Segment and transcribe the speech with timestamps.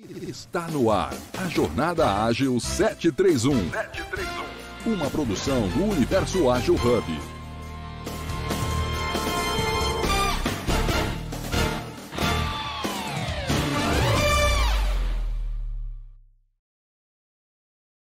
[0.00, 3.72] Está no ar a Jornada Ágil 731.
[3.72, 4.94] 731.
[4.94, 7.04] Uma produção do Universo Ágil Hub.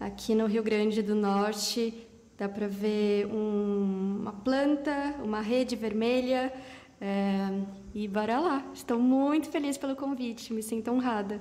[0.00, 2.08] aqui no Rio Grande do Norte.
[2.38, 6.52] Dá para ver um, uma planta, uma rede vermelha.
[7.00, 7.48] É,
[7.94, 8.70] e bora lá.
[8.72, 11.40] Estou muito feliz pelo convite, me sinto honrada.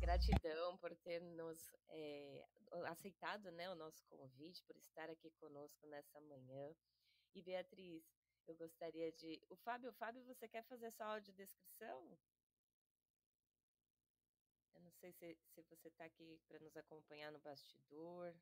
[0.00, 1.58] Gratidão por ter nos
[1.90, 2.44] é,
[2.86, 6.70] aceitado né, o nosso convite, por estar aqui conosco nessa manhã.
[7.34, 8.02] E Beatriz,
[8.46, 9.40] eu gostaria de.
[9.48, 12.18] O Fábio, Fábio, você quer fazer sua audiodescrição?
[14.74, 18.34] Eu não sei se, se você está aqui para nos acompanhar no bastidor.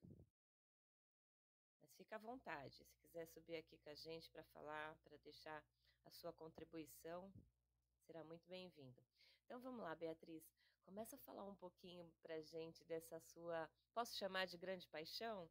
[1.80, 2.84] Mas fica à vontade.
[2.84, 5.62] Se quiser subir aqui com a gente para falar, para deixar
[6.04, 7.32] a sua contribuição,
[8.06, 9.02] será muito bem-vindo.
[9.44, 10.42] Então vamos lá, Beatriz.
[10.84, 15.48] Começa a falar um pouquinho pra gente dessa sua, posso chamar de grande paixão?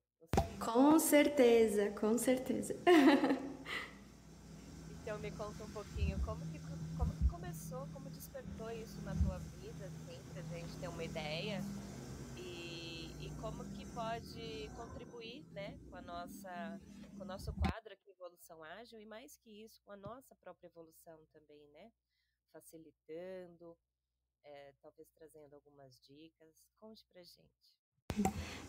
[0.63, 2.75] Com certeza, com certeza.
[5.09, 6.59] então me conta um pouquinho como que,
[6.95, 11.59] como que começou, como despertou isso na tua vida, assim, pra gente ter uma ideia
[12.37, 16.79] e, e como que pode contribuir, né, com a nossa,
[17.17, 20.67] com o nosso quadro aqui Evolução Ágil e mais que isso, com a nossa própria
[20.67, 21.91] evolução também, né,
[22.53, 23.75] facilitando,
[24.43, 26.67] é, talvez trazendo algumas dicas.
[26.79, 27.78] Conte pra gente.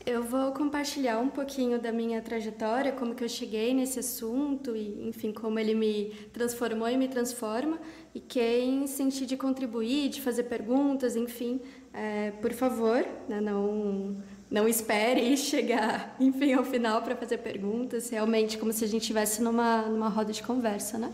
[0.07, 5.07] Eu vou compartilhar um pouquinho da minha trajetória, como que eu cheguei nesse assunto e,
[5.07, 7.79] enfim, como ele me transformou e me transforma.
[8.15, 11.61] E quem sentir de contribuir, de fazer perguntas, enfim,
[11.93, 14.17] é, por favor, né, não
[14.51, 18.09] não espere chegar, enfim, ao final para fazer perguntas.
[18.09, 21.13] Realmente, como se a gente estivesse numa numa roda de conversa, né?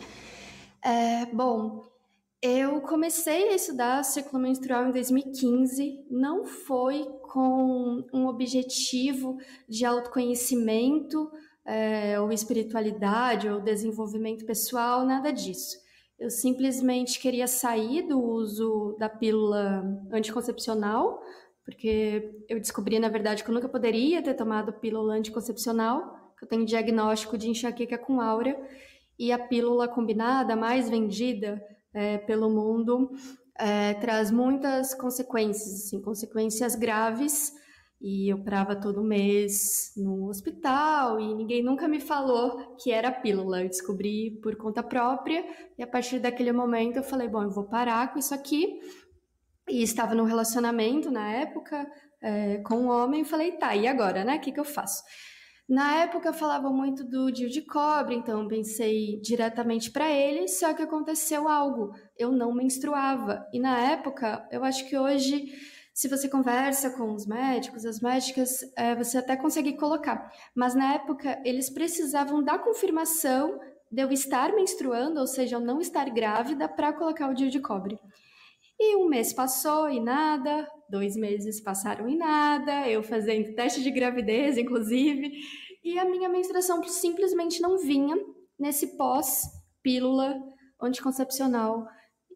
[0.83, 1.85] É, bom,
[2.41, 9.39] eu comecei a estudar ciclo menstrual em 2015, não foi com um objetivo
[9.69, 11.31] de autoconhecimento
[11.65, 15.77] é, ou espiritualidade ou desenvolvimento pessoal, nada disso.
[16.19, 21.21] Eu simplesmente queria sair do uso da pílula anticoncepcional,
[21.65, 26.49] porque eu descobri, na verdade, que eu nunca poderia ter tomado pílula anticoncepcional, que eu
[26.49, 28.57] tenho diagnóstico de enxaqueca com aura,
[29.19, 31.61] e a pílula combinada mais vendida
[31.93, 33.11] é, pelo mundo
[33.59, 37.53] é, traz muitas consequências, assim, consequências graves.
[38.01, 43.63] E eu parava todo mês no hospital e ninguém nunca me falou que era pílula.
[43.63, 45.45] Eu descobri por conta própria
[45.79, 48.79] e a partir daquele momento eu falei: bom, eu vou parar com isso aqui.
[49.69, 51.91] E estava num relacionamento na época
[52.23, 53.25] é, com um homem.
[53.25, 54.37] Falei: tá, e agora, né?
[54.37, 55.03] O que, que eu faço?
[55.69, 60.83] Na época falava muito do Dio de cobre, então pensei diretamente para ele, só que
[60.83, 63.45] aconteceu algo, eu não menstruava.
[63.53, 65.53] E na época, eu acho que hoje,
[65.93, 70.33] se você conversa com os médicos, as médicas, é, você até consegue colocar.
[70.55, 73.59] Mas na época, eles precisavam da confirmação
[73.91, 77.59] de eu estar menstruando, ou seja, eu não estar grávida, para colocar o Dio de
[77.59, 77.99] cobre.
[78.79, 83.91] E um mês passou e nada, dois meses passaram e nada, eu fazendo teste de
[83.91, 85.31] gravidez, inclusive,
[85.83, 88.17] e a minha menstruação simplesmente não vinha
[88.59, 90.37] nesse pós-pílula
[90.81, 91.87] anticoncepcional.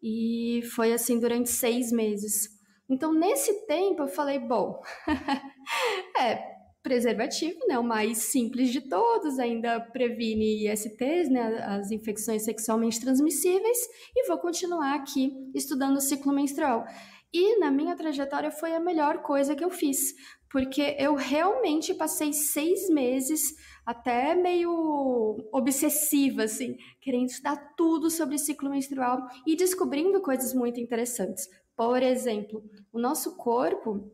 [0.03, 2.49] E foi assim durante seis meses.
[2.89, 4.81] Então, nesse tempo, eu falei: bom,
[6.19, 6.50] é
[6.83, 7.77] preservativo, né?
[7.77, 11.63] O mais simples de todos, ainda previne ISTs, né?
[11.63, 13.77] As infecções sexualmente transmissíveis,
[14.15, 16.85] e vou continuar aqui estudando o ciclo menstrual.
[17.33, 20.13] E na minha trajetória foi a melhor coisa que eu fiz,
[20.49, 23.53] porque eu realmente passei seis meses
[23.85, 31.47] até meio obsessiva, assim, querendo estudar tudo sobre ciclo menstrual e descobrindo coisas muito interessantes.
[31.75, 32.61] Por exemplo,
[32.91, 34.11] o nosso corpo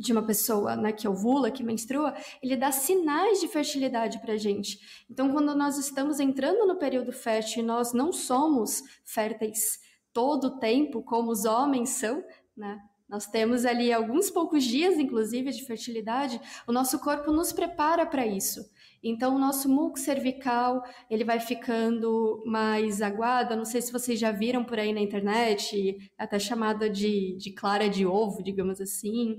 [0.00, 4.80] de uma pessoa né, que ovula, que menstrua, ele dá sinais de fertilidade para gente.
[5.10, 9.78] Então, quando nós estamos entrando no período fértil e nós não somos férteis
[10.12, 12.24] todo o tempo, como os homens são,
[12.56, 12.80] né?
[13.08, 16.40] Nós temos ali alguns poucos dias, inclusive, de fertilidade.
[16.64, 18.64] O nosso corpo nos prepara para isso.
[19.02, 23.56] Então, o nosso muco cervical, ele vai ficando mais aguado.
[23.56, 27.88] Não sei se vocês já viram por aí na internet, até chamada de, de clara
[27.88, 29.38] de ovo, digamos assim.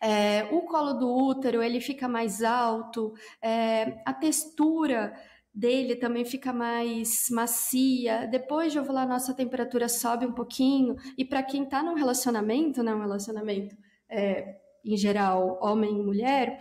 [0.00, 3.12] É, o colo do útero, ele fica mais alto.
[3.42, 5.12] É, a textura
[5.52, 8.26] dele também fica mais macia.
[8.26, 10.94] Depois de ovular, nossa temperatura sobe um pouquinho.
[11.18, 13.76] E para quem está num relacionamento, né, um relacionamento
[14.08, 16.60] é, em geral, homem e mulher,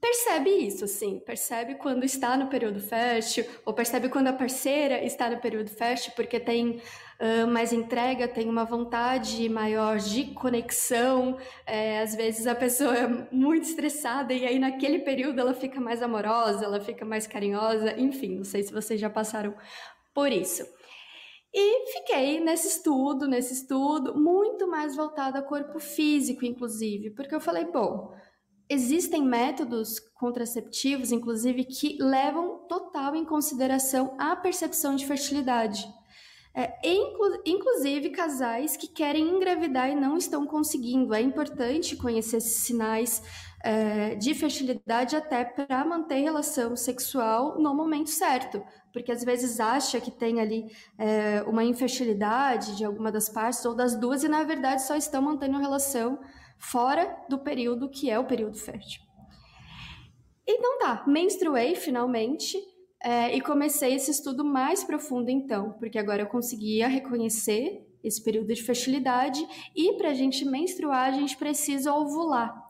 [0.00, 5.28] percebe isso, assim, percebe quando está no período fértil, ou percebe quando a parceira está
[5.30, 6.80] no período fértil, porque tem
[7.20, 13.08] uh, mais entrega, tem uma vontade maior de conexão, é, às vezes a pessoa é
[13.30, 18.36] muito estressada e aí naquele período ela fica mais amorosa, ela fica mais carinhosa, enfim,
[18.36, 19.54] não sei se vocês já passaram
[20.14, 20.64] por isso.
[21.58, 27.40] E fiquei nesse estudo, nesse estudo, muito mais voltado ao corpo físico, inclusive, porque eu
[27.40, 28.14] falei, bom,
[28.68, 35.86] Existem métodos contraceptivos, inclusive, que levam total em consideração a percepção de fertilidade.
[36.58, 41.14] É, inclu inclusive casais que querem engravidar e não estão conseguindo.
[41.14, 43.22] É importante conhecer esses sinais
[43.62, 50.00] é, de fertilidade até para manter relação sexual no momento certo, porque às vezes acha
[50.00, 50.64] que tem ali
[50.96, 55.20] é, uma infertilidade de alguma das partes ou das duas e na verdade só estão
[55.20, 56.18] mantendo relação
[56.58, 59.02] fora do período que é o período fértil.
[60.46, 62.56] Então tá, menstruei finalmente
[63.02, 68.54] é, e comecei esse estudo mais profundo então, porque agora eu conseguia reconhecer esse período
[68.54, 69.44] de fertilidade
[69.74, 72.66] e para a gente menstruar a gente precisa ovular.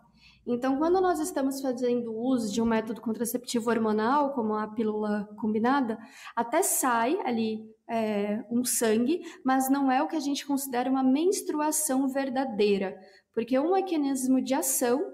[0.47, 5.99] Então, quando nós estamos fazendo uso de um método contraceptivo hormonal, como a pílula combinada,
[6.37, 11.03] até sai ali é, um sangue, mas não é o que a gente considera uma
[11.03, 12.97] menstruação verdadeira,
[13.37, 15.13] porque um mecanismo de ação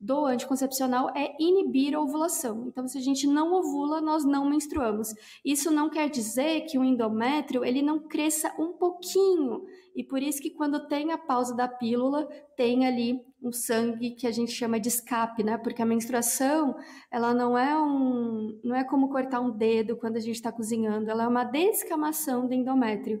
[0.00, 2.68] do anticoncepcional é inibir a ovulação.
[2.68, 5.08] Então, se a gente não ovula, nós não menstruamos.
[5.44, 9.64] Isso não quer dizer que o endométrio ele não cresça um pouquinho.
[9.96, 14.28] E por isso que quando tem a pausa da pílula, tem ali um sangue que
[14.28, 15.58] a gente chama de escape, né?
[15.58, 16.76] Porque a menstruação,
[17.10, 21.10] ela não é um, não é como cortar um dedo quando a gente está cozinhando,
[21.10, 23.20] ela é uma descamação do endométrio,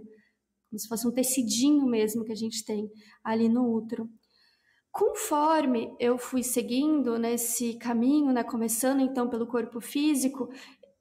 [0.70, 2.88] como se fosse um tecidinho mesmo que a gente tem
[3.24, 4.08] ali no útero.
[4.96, 10.48] Conforme eu fui seguindo nesse caminho, né, começando então pelo corpo físico,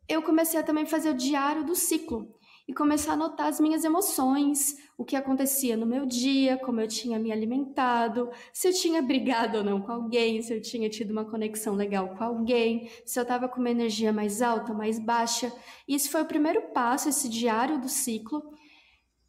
[0.09, 2.27] eu comecei a também fazer o diário do ciclo
[2.67, 6.89] e começar a notar as minhas emoções, o que acontecia no meu dia, como eu
[6.89, 11.11] tinha me alimentado, se eu tinha brigado ou não com alguém, se eu tinha tido
[11.11, 15.53] uma conexão legal com alguém, se eu estava com uma energia mais alta, mais baixa.
[15.87, 18.43] Isso foi o primeiro passo, esse diário do ciclo,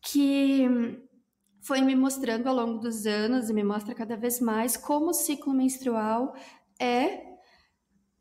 [0.03, 1.06] que
[1.67, 5.13] foi me mostrando ao longo dos anos e me mostra cada vez mais como o
[5.13, 6.33] ciclo menstrual
[6.81, 7.27] é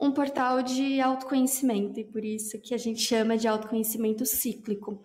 [0.02, 5.02] um portal de autoconhecimento e por isso que a gente chama de autoconhecimento cíclico.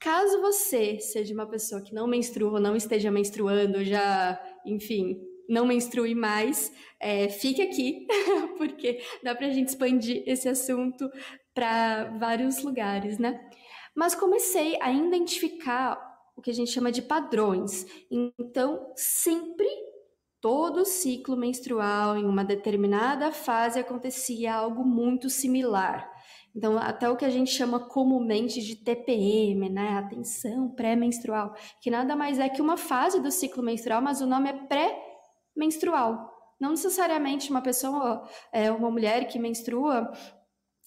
[0.00, 5.16] Caso você seja uma pessoa que não menstrua, não esteja menstruando, já, enfim,
[5.48, 8.06] não menstrue mais, é, fique aqui,
[8.58, 11.08] porque dá para a gente expandir esse assunto
[11.54, 13.40] para vários lugares, né?
[13.94, 17.86] Mas comecei a identificar o que a gente chama de padrões.
[18.10, 19.66] Então, sempre
[20.40, 26.10] todo ciclo menstrual, em uma determinada fase, acontecia algo muito similar.
[26.54, 29.96] Então, até o que a gente chama comumente de TPM, né?
[29.96, 34.50] Atenção pré-menstrual, que nada mais é que uma fase do ciclo menstrual, mas o nome
[34.50, 36.30] é pré-menstrual.
[36.60, 40.12] Não necessariamente uma pessoa, é, uma mulher que menstrua,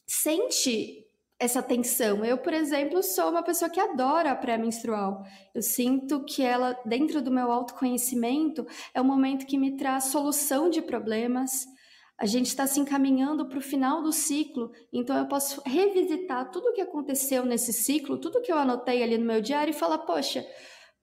[0.05, 1.06] sente
[1.39, 2.25] essa tensão.
[2.25, 5.23] Eu, por exemplo, sou uma pessoa que adora a pré-menstrual.
[5.53, 10.69] Eu sinto que ela, dentro do meu autoconhecimento, é um momento que me traz solução
[10.69, 11.65] de problemas.
[12.19, 16.69] A gente está se encaminhando para o final do ciclo, então eu posso revisitar tudo
[16.69, 19.99] o que aconteceu nesse ciclo, tudo que eu anotei ali no meu diário e falar,
[19.99, 20.43] poxa,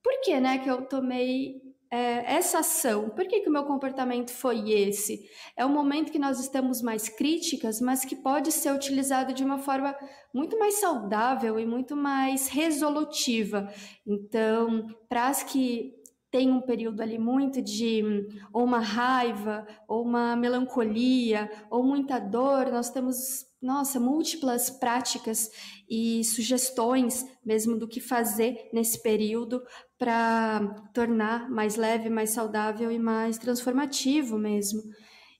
[0.03, 1.61] por que, né, que eu tomei
[1.91, 5.29] é, essa ação, por que, que o meu comportamento foi esse?
[5.55, 9.59] É um momento que nós estamos mais críticas, mas que pode ser utilizado de uma
[9.59, 9.95] forma
[10.33, 13.71] muito mais saudável e muito mais resolutiva.
[14.05, 15.93] Então, para as que
[16.35, 18.03] tem um período ali muito de
[18.51, 25.49] ou uma raiva, ou uma melancolia, ou muita dor, nós temos, nossa, múltiplas práticas
[25.89, 29.63] e sugestões mesmo do que fazer nesse período
[29.97, 30.59] para
[30.93, 34.81] tornar mais leve, mais saudável e mais transformativo mesmo.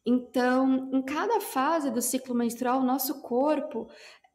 [0.06, 3.88] Então, em cada fase do ciclo menstrual, o nosso corpo,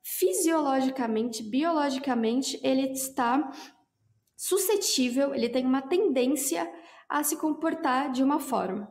[0.03, 3.50] fisiologicamente, biologicamente, ele está
[4.37, 6.71] suscetível, ele tem uma tendência
[7.09, 8.89] a se comportar de uma forma.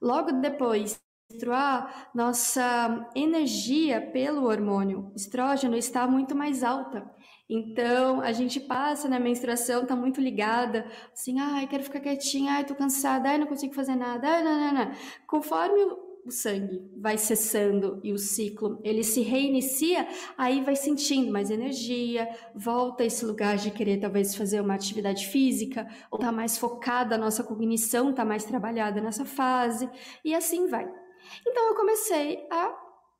[0.00, 0.98] Logo depois de
[1.30, 7.08] menstruar, nossa energia pelo hormônio estrógeno está muito mais alta.
[7.54, 12.64] Então, a gente passa na menstruação, tá muito ligada, assim, ai, quero ficar quietinha, ai,
[12.64, 14.92] tô cansada, ai, não consigo fazer nada, ai, não, não, não.
[15.26, 15.82] Conforme
[16.24, 22.26] o sangue vai cessando e o ciclo ele se reinicia, aí vai sentindo mais energia,
[22.54, 27.18] volta esse lugar de querer talvez fazer uma atividade física, ou tá mais focada, a
[27.18, 29.90] nossa cognição tá mais trabalhada nessa fase,
[30.24, 30.90] e assim vai.
[31.46, 32.74] Então eu comecei a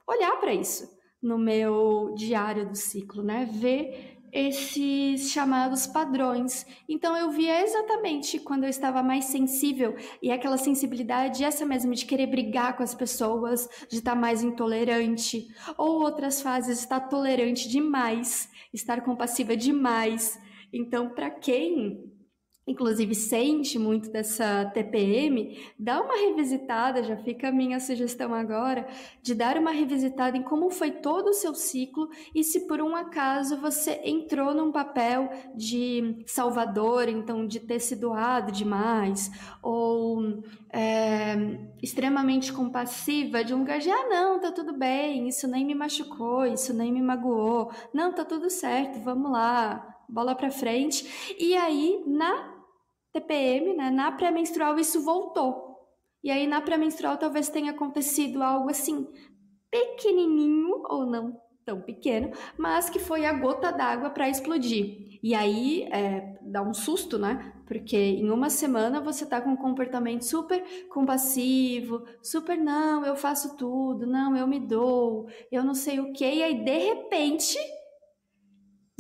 [0.09, 0.89] olhar para isso
[1.23, 3.47] no meu diário do ciclo, né?
[3.53, 6.67] Ver esses chamados padrões.
[6.89, 12.07] Então eu via exatamente quando eu estava mais sensível e aquela sensibilidade essa mesmo de
[12.07, 18.51] querer brigar com as pessoas, de estar mais intolerante, ou outras fases estar tolerante demais,
[18.73, 20.41] estar compassiva demais.
[20.73, 22.12] Então, para quem
[22.67, 28.87] inclusive sente muito dessa TPM, dá uma revisitada, já fica a minha sugestão agora,
[29.21, 32.95] de dar uma revisitada em como foi todo o seu ciclo e se por um
[32.95, 40.43] acaso você entrou num papel de salvador, então de ter se doado demais, ou
[40.73, 41.35] é,
[41.83, 46.47] extremamente compassiva, de um lugar de, ah, não, tá tudo bem, isso nem me machucou,
[46.47, 51.35] isso nem me magoou, não, tá tudo certo, vamos lá, bola para frente.
[51.39, 52.52] E aí, na
[53.13, 55.73] TPM, né, na pré-menstrual, isso voltou.
[56.25, 59.07] E aí, na pré-menstrual, talvez tenha acontecido algo assim,
[59.71, 65.19] pequenininho, ou não tão pequeno, mas que foi a gota d'água para explodir.
[65.23, 67.53] E aí, é, dá um susto, né?
[67.67, 73.57] Porque em uma semana você tá com um comportamento super compassivo, super, não, eu faço
[73.57, 77.57] tudo, não, eu me dou, eu não sei o quê, e aí, de repente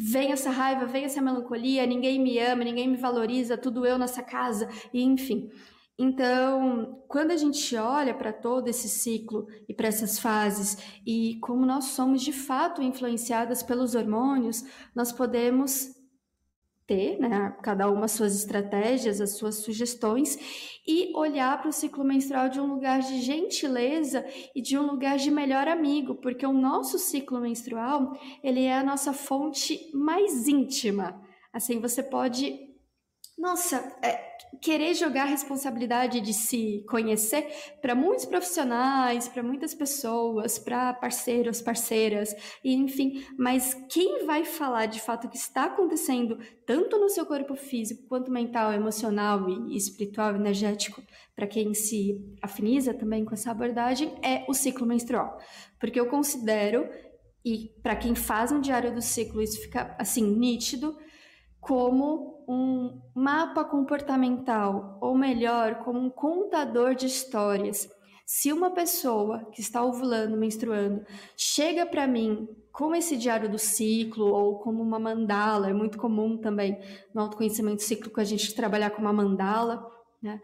[0.03, 4.23] vem essa raiva, vem essa melancolia, ninguém me ama, ninguém me valoriza, tudo eu nessa
[4.23, 5.49] casa, e enfim.
[5.97, 11.65] Então, quando a gente olha para todo esse ciclo e para essas fases e como
[11.65, 15.95] nós somos de fato influenciadas pelos hormônios, nós podemos
[16.87, 22.49] ter, né, cada uma suas estratégias, as suas sugestões e olhar para o ciclo menstrual
[22.49, 24.25] de um lugar de gentileza
[24.55, 28.13] e de um lugar de melhor amigo, porque o nosso ciclo menstrual,
[28.43, 31.21] ele é a nossa fonte mais íntima.
[31.53, 32.73] Assim, você pode
[33.43, 37.49] nossa, é, querer jogar a responsabilidade de se conhecer
[37.81, 45.01] para muitos profissionais, para muitas pessoas, para parceiros, parceiras, enfim, mas quem vai falar de
[45.01, 50.35] fato o que está acontecendo tanto no seu corpo físico quanto mental, emocional e espiritual,
[50.35, 51.03] energético,
[51.35, 55.39] para quem se afiniza também com essa abordagem, é o ciclo menstrual.
[55.81, 56.89] Porque eu considero
[57.45, 60.97] e para quem faz um diário do ciclo isso fica assim nítido
[61.63, 67.89] como um mapa comportamental, ou melhor, como um contador de histórias.
[68.27, 74.27] Se uma pessoa que está ovulando, menstruando, chega para mim com esse diário do ciclo
[74.27, 76.81] ou como uma mandala, é muito comum também
[77.15, 79.89] no autoconhecimento cíclico a gente trabalhar com uma mandala,
[80.21, 80.41] né?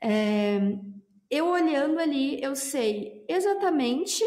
[0.00, 0.58] É,
[1.30, 4.24] eu olhando ali, eu sei exatamente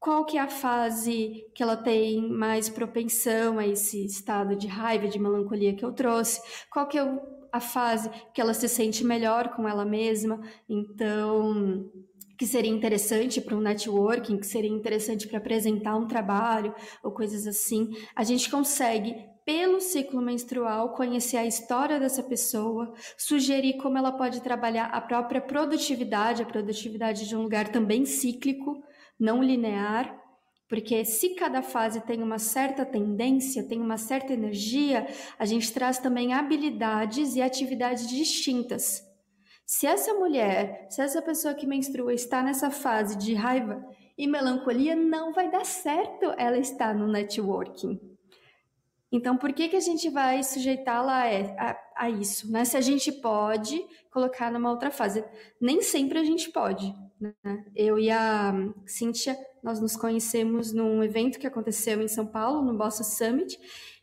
[0.00, 5.08] qual que é a fase que ela tem mais propensão a esse estado de raiva,
[5.08, 6.40] de melancolia que eu trouxe,
[6.70, 7.20] qual que é
[7.52, 11.90] a fase que ela se sente melhor com ela mesma, então
[12.38, 17.48] que seria interessante para um networking, que seria interessante para apresentar um trabalho ou coisas
[17.48, 24.12] assim, a gente consegue pelo ciclo menstrual, conhecer a história dessa pessoa, sugerir como ela
[24.12, 28.84] pode trabalhar a própria produtividade, a produtividade de um lugar também cíclico,
[29.18, 30.18] não linear
[30.68, 35.06] Porque se cada fase tem uma certa tendência, tem uma certa energia,
[35.38, 39.02] a gente traz também habilidades e atividades distintas.
[39.64, 43.82] Se essa mulher, se essa pessoa que menstrua está nessa fase de raiva
[44.16, 47.98] e melancolia, não vai dar certo ela estar no networking.
[49.10, 52.50] Então, por que, que a gente vai sujeitá-la a, a, a, isso?
[52.50, 52.64] Né?
[52.64, 55.24] Se a gente pode colocar numa outra fase.
[55.60, 56.92] Nem sempre a gente pode.
[57.20, 57.34] Né?
[57.74, 58.52] Eu e a
[58.84, 63.58] Cíntia, nós nos conhecemos num evento que aconteceu em São Paulo, no Bossa Summit,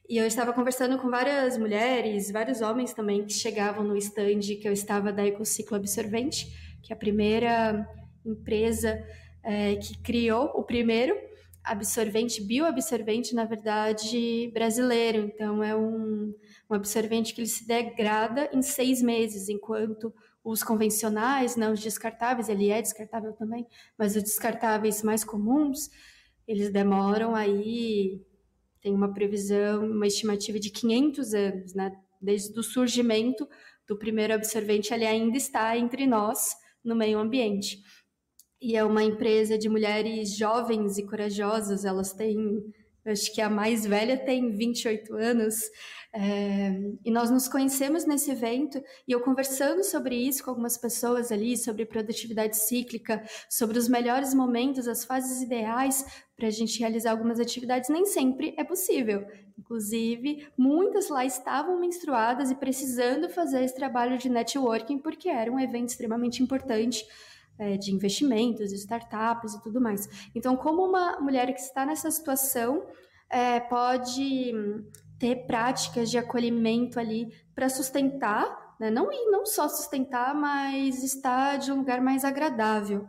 [0.08, 4.68] e eu estava conversando com várias mulheres, vários homens também que chegavam no stand que
[4.68, 6.48] eu estava da Ecociclo Absorvente,
[6.82, 7.88] que é a primeira
[8.26, 9.04] empresa
[9.44, 11.16] é, que criou o primeiro
[11.66, 15.20] absorvente, bioabsorvente, na verdade, brasileiro.
[15.20, 16.34] Então, é um,
[16.70, 22.50] um absorvente que ele se degrada em seis meses, enquanto os convencionais, não os descartáveis,
[22.50, 23.66] ele é descartável também,
[23.98, 25.90] mas os descartáveis mais comuns,
[26.48, 28.22] eles demoram aí,
[28.80, 31.92] tem uma previsão, uma estimativa de 500 anos, né?
[32.22, 33.50] Desde o surgimento
[33.88, 37.82] do primeiro absorvente, ele ainda está entre nós no meio ambiente.
[38.62, 42.64] E é uma empresa de mulheres jovens e corajosas, elas têm,
[43.06, 45.56] acho que a mais velha tem 28 anos,
[46.18, 46.72] é,
[47.04, 51.58] e nós nos conhecemos nesse evento e eu conversando sobre isso com algumas pessoas ali,
[51.58, 56.06] sobre produtividade cíclica, sobre os melhores momentos, as fases ideais
[56.38, 59.28] para a gente realizar algumas atividades, nem sempre é possível.
[59.60, 65.60] Inclusive, muitas lá estavam menstruadas e precisando fazer esse trabalho de networking porque era um
[65.60, 67.06] evento extremamente importante.
[67.58, 70.30] É, de investimentos, startups e tudo mais.
[70.36, 72.86] Então, como uma mulher que está nessa situação
[73.30, 74.54] é, pode
[75.18, 78.92] ter práticas de acolhimento ali para sustentar, né?
[78.92, 83.08] não, e não só sustentar, mas estar de um lugar mais agradável.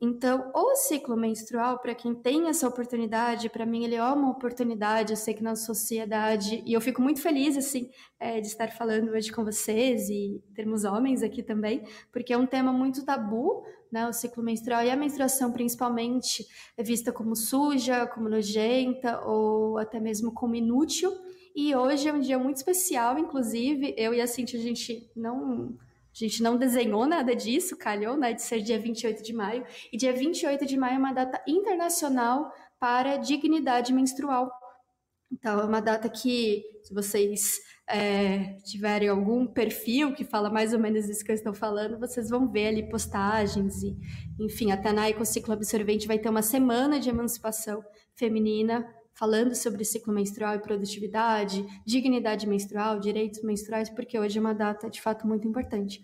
[0.00, 5.12] Então, o ciclo menstrual, para quem tem essa oportunidade, para mim ele é uma oportunidade,
[5.12, 7.90] eu sei que na sociedade, e eu fico muito feliz, assim,
[8.20, 12.46] é, de estar falando hoje com vocês e termos homens aqui também, porque é um
[12.46, 16.46] tema muito tabu, né, o ciclo menstrual e a menstruação principalmente
[16.76, 21.12] é vista como suja, como nojenta ou até mesmo como inútil,
[21.56, 25.76] e hoje é um dia muito especial, inclusive, eu e a Cintia, a gente não
[26.24, 29.64] a gente não desenhou nada disso, calhou, né, de ser dia 28 de maio.
[29.92, 34.50] E dia 28 de maio é uma data internacional para dignidade menstrual.
[35.30, 40.78] Então, é uma data que, se vocês é, tiverem algum perfil que fala mais ou
[40.78, 43.96] menos isso que eu estou falando, vocês vão ver ali postagens e,
[44.40, 48.86] enfim, até na Ecociclo Absorvente vai ter uma semana de emancipação feminina
[49.18, 54.88] falando sobre ciclo menstrual e produtividade, dignidade menstrual, direitos menstruais, porque hoje é uma data
[54.88, 56.00] de fato muito importante.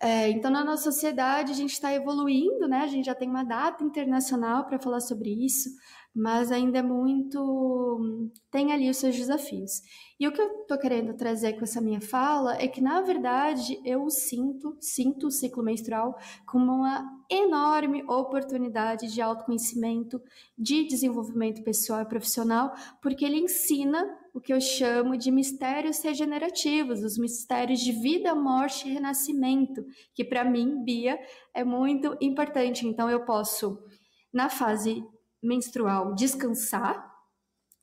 [0.00, 2.80] É, então, na nossa sociedade, a gente está evoluindo, né?
[2.80, 5.70] A gente já tem uma data internacional para falar sobre isso,
[6.14, 8.30] mas ainda é muito.
[8.50, 9.80] tem ali os seus desafios.
[10.20, 13.80] E o que eu estou querendo trazer com essa minha fala é que, na verdade,
[13.84, 16.14] eu sinto, sinto o ciclo menstrual
[16.46, 20.20] como uma enorme oportunidade de autoconhecimento,
[20.58, 24.06] de desenvolvimento pessoal e profissional, porque ele ensina
[24.36, 29.82] o que eu chamo de mistérios regenerativos, os mistérios de vida, morte e renascimento,
[30.14, 31.18] que para mim, Bia,
[31.54, 32.86] é muito importante.
[32.86, 33.82] Então, eu posso,
[34.30, 35.02] na fase
[35.42, 37.10] menstrual, descansar,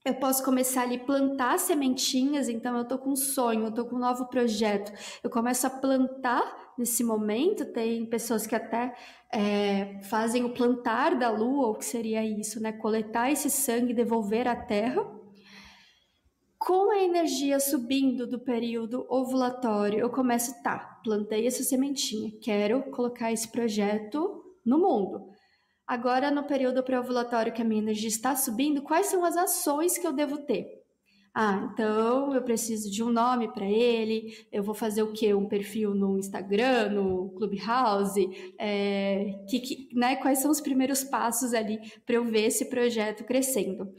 [0.06, 3.96] eu posso começar ali plantar sementinhas, então eu tô com um sonho, eu tô com
[3.96, 4.92] um novo projeto.
[5.24, 8.94] Eu começo a plantar nesse momento, tem pessoas que até
[9.34, 12.74] é, fazem o plantar da lua, o que seria isso, né?
[12.74, 15.23] Coletar esse sangue devolver à terra.
[16.66, 23.34] Com a energia subindo do período ovulatório, eu começo, tá, plantei essa sementinha, quero colocar
[23.34, 25.28] esse projeto no mundo.
[25.86, 30.08] Agora, no período pré-ovulatório que a minha energia está subindo, quais são as ações que
[30.08, 30.66] eu devo ter?
[31.36, 35.34] Ah, então eu preciso de um nome para ele, eu vou fazer o quê?
[35.34, 38.54] Um perfil no Instagram, no Clubhouse?
[38.58, 43.26] É, que, que, né, quais são os primeiros passos ali para eu ver esse projeto
[43.26, 43.94] crescendo?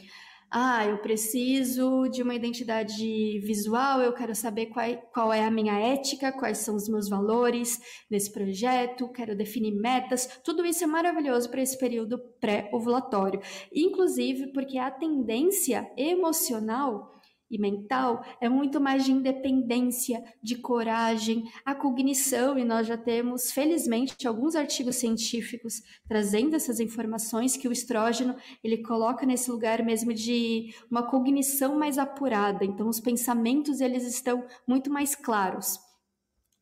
[0.57, 5.77] Ah, eu preciso de uma identidade visual, eu quero saber qual, qual é a minha
[5.81, 10.41] ética, quais são os meus valores nesse projeto, quero definir metas.
[10.45, 13.41] Tudo isso é maravilhoso para esse período pré-ovulatório.
[13.75, 17.14] Inclusive porque a tendência emocional
[17.55, 23.51] e mental é muito mais de independência, de coragem, a cognição, e nós já temos,
[23.51, 30.13] felizmente, alguns artigos científicos trazendo essas informações que o estrógeno ele coloca nesse lugar mesmo
[30.13, 32.65] de uma cognição mais apurada.
[32.65, 35.84] Então, os pensamentos eles estão muito mais claros.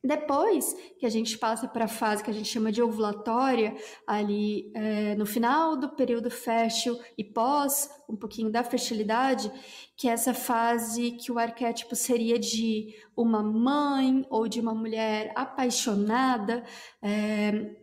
[0.03, 3.73] Depois que a gente passa para a fase que a gente chama de ovulatória,
[4.05, 9.49] ali é, no final do período fértil e pós um pouquinho da fertilidade,
[9.95, 15.31] que é essa fase que o arquétipo seria de uma mãe ou de uma mulher
[15.35, 16.65] apaixonada,
[17.01, 17.73] é,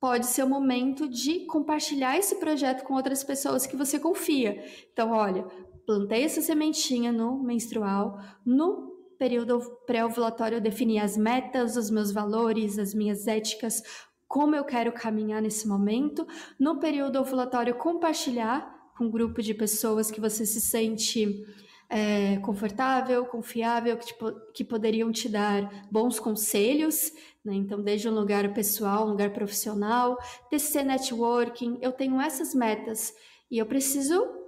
[0.00, 4.60] pode ser o momento de compartilhar esse projeto com outras pessoas que você confia.
[4.92, 5.46] Então, olha,
[5.86, 8.89] plantei essa sementinha no menstrual, no
[9.20, 13.82] período pré-ovulatório eu defini as metas, os meus valores, as minhas éticas,
[14.26, 16.26] como eu quero caminhar nesse momento.
[16.58, 21.44] No período ovulatório, compartilhar com um grupo de pessoas que você se sente
[21.90, 27.12] é, confortável, confiável, que, tipo, que poderiam te dar bons conselhos,
[27.44, 27.52] né?
[27.54, 30.16] Então, desde um lugar pessoal, um lugar profissional,
[30.48, 33.12] TC Networking, eu tenho essas metas
[33.50, 34.39] e eu preciso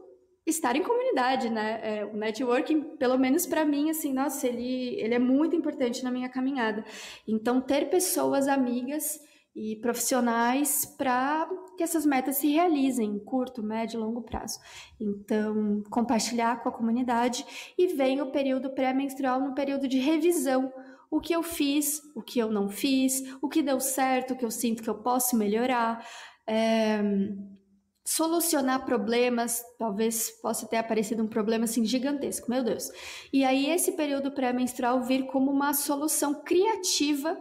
[0.46, 1.80] estar em comunidade, né?
[1.82, 6.10] É, o networking, pelo menos para mim, assim, nossa, ele, ele é muito importante na
[6.10, 6.84] minha caminhada.
[7.26, 9.20] Então, ter pessoas amigas
[9.54, 14.58] e profissionais para que essas metas se realizem em curto, médio e longo prazo.
[15.00, 17.44] Então, compartilhar com a comunidade
[17.78, 20.72] e vem o período pré-menstrual no período de revisão.
[21.10, 24.44] O que eu fiz, o que eu não fiz, o que deu certo, o que
[24.44, 26.04] eu sinto que eu posso melhorar.
[26.46, 27.00] É
[28.16, 32.90] solucionar problemas, talvez possa ter aparecido um problema assim gigantesco, meu Deus.
[33.32, 37.40] E aí esse período pré-menstrual vir como uma solução criativa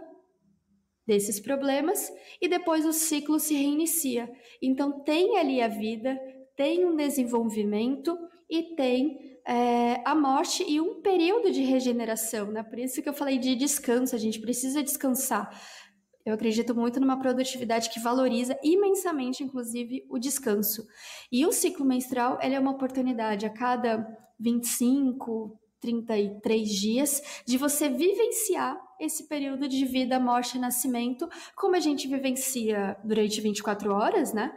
[1.06, 2.10] desses problemas
[2.42, 4.32] e depois o ciclo se reinicia.
[4.62, 6.18] Então tem ali a vida,
[6.56, 8.18] tem um desenvolvimento
[8.50, 12.64] e tem é, a morte e um período de regeneração, né?
[12.64, 15.50] Por isso que eu falei de descanso, a gente precisa descansar.
[16.26, 20.88] Eu acredito muito numa produtividade que valoriza imensamente, inclusive, o descanso.
[21.32, 24.06] E o ciclo menstrual é uma oportunidade a cada
[24.40, 31.80] 25, 33 dias de você vivenciar esse período de vida, morte e nascimento, como a
[31.80, 34.54] gente vivencia durante 24 horas, né?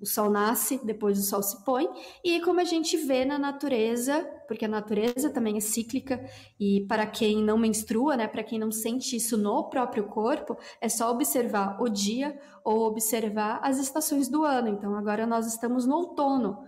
[0.00, 1.88] O sol nasce, depois o sol se põe,
[2.24, 6.24] e como a gente vê na natureza, porque a natureza também é cíclica,
[6.58, 10.88] e para quem não menstrua, né, para quem não sente isso no próprio corpo, é
[10.88, 14.68] só observar o dia ou observar as estações do ano.
[14.68, 16.64] Então agora nós estamos no outono.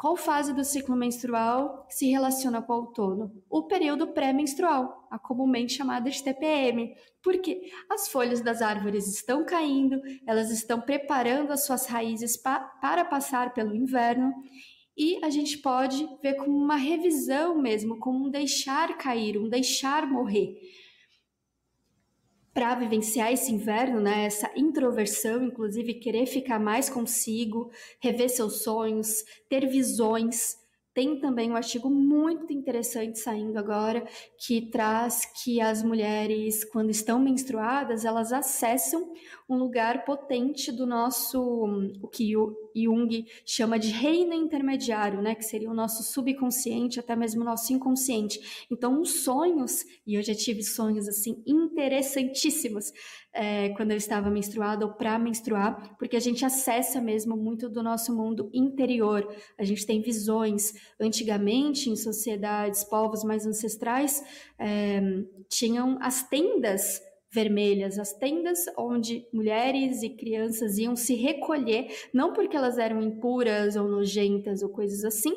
[0.00, 3.30] Qual fase do ciclo menstrual se relaciona com o outono?
[3.50, 10.00] O período pré-menstrual, a comumente chamada de TPM, porque as folhas das árvores estão caindo,
[10.26, 14.32] elas estão preparando as suas raízes pa para passar pelo inverno,
[14.96, 20.06] e a gente pode ver como uma revisão mesmo, como um deixar cair, um deixar
[20.06, 20.56] morrer
[22.60, 29.24] para vivenciar esse inverno, né, essa introversão, inclusive querer ficar mais consigo, rever seus sonhos,
[29.48, 30.59] ter visões,
[30.92, 34.06] tem também um artigo muito interessante saindo agora
[34.38, 39.12] que traz que as mulheres, quando estão menstruadas, elas acessam
[39.48, 41.40] um lugar potente do nosso,
[42.02, 42.32] o que
[42.74, 47.72] Jung chama de reino intermediário, né, que seria o nosso subconsciente, até mesmo o nosso
[47.72, 48.66] inconsciente.
[48.70, 52.92] Então, os sonhos, e eu já tive sonhos assim interessantíssimos,
[53.32, 57.82] é, quando eu estava menstruada ou para menstruar, porque a gente acessa mesmo muito do
[57.82, 59.26] nosso mundo interior.
[59.58, 60.72] A gente tem visões.
[61.00, 64.22] Antigamente, em sociedades, povos mais ancestrais,
[64.58, 65.00] é,
[65.48, 67.00] tinham as tendas
[67.32, 73.76] vermelhas, as tendas onde mulheres e crianças iam se recolher, não porque elas eram impuras
[73.76, 75.32] ou nojentas ou coisas assim,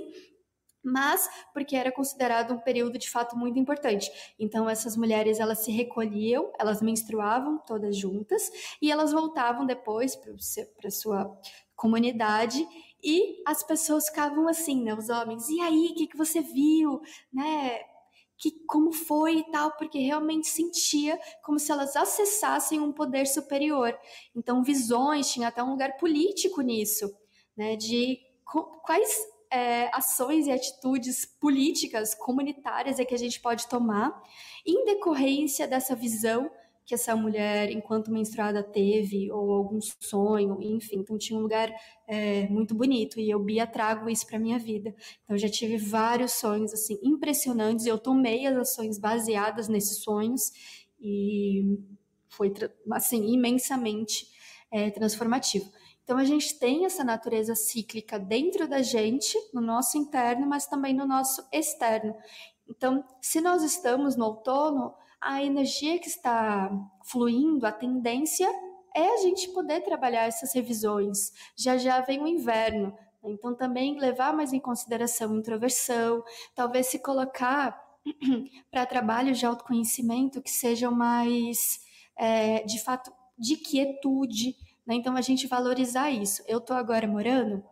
[0.83, 4.11] mas porque era considerado um período de fato muito importante.
[4.37, 10.91] Então essas mulheres elas se recolhiam, elas menstruavam todas juntas e elas voltavam depois para
[10.91, 11.39] sua
[11.75, 12.67] comunidade
[13.03, 17.01] e as pessoas ficavam assim, né, os homens, e aí, o que, que você viu,
[17.33, 17.79] né,
[18.37, 23.97] que como foi e tal, porque realmente sentia como se elas acessassem um poder superior.
[24.35, 27.13] Então visões, tinha até um lugar político nisso,
[27.57, 28.19] né, de
[28.85, 34.19] quais é, ações e atitudes políticas, comunitárias é que a gente pode tomar
[34.65, 36.49] em decorrência dessa visão
[36.85, 40.97] que essa mulher, enquanto menstruada, teve, ou algum sonho, enfim.
[40.97, 41.73] Então, tinha um lugar
[42.05, 44.93] é, muito bonito e eu, Bia, trago isso para minha vida.
[45.23, 50.51] Então, já tive vários sonhos, assim, impressionantes e eu tomei as ações baseadas nesses sonhos
[50.99, 51.79] e
[52.27, 52.51] foi,
[52.91, 54.27] assim, imensamente
[54.69, 55.71] é, transformativo.
[56.03, 60.93] Então a gente tem essa natureza cíclica dentro da gente, no nosso interno, mas também
[60.93, 62.15] no nosso externo.
[62.69, 66.69] Então, se nós estamos no outono, a energia que está
[67.05, 68.49] fluindo, a tendência
[68.95, 71.31] é a gente poder trabalhar essas revisões.
[71.55, 76.99] Já já vem o inverno, então também levar mais em consideração a introversão, talvez se
[76.99, 77.81] colocar
[78.69, 81.79] para trabalhos de autoconhecimento que sejam mais,
[82.17, 84.55] é, de fato, de quietude.
[84.85, 84.95] Né?
[84.95, 86.43] Então, a gente valorizar isso.
[86.47, 87.63] Eu estou agora morando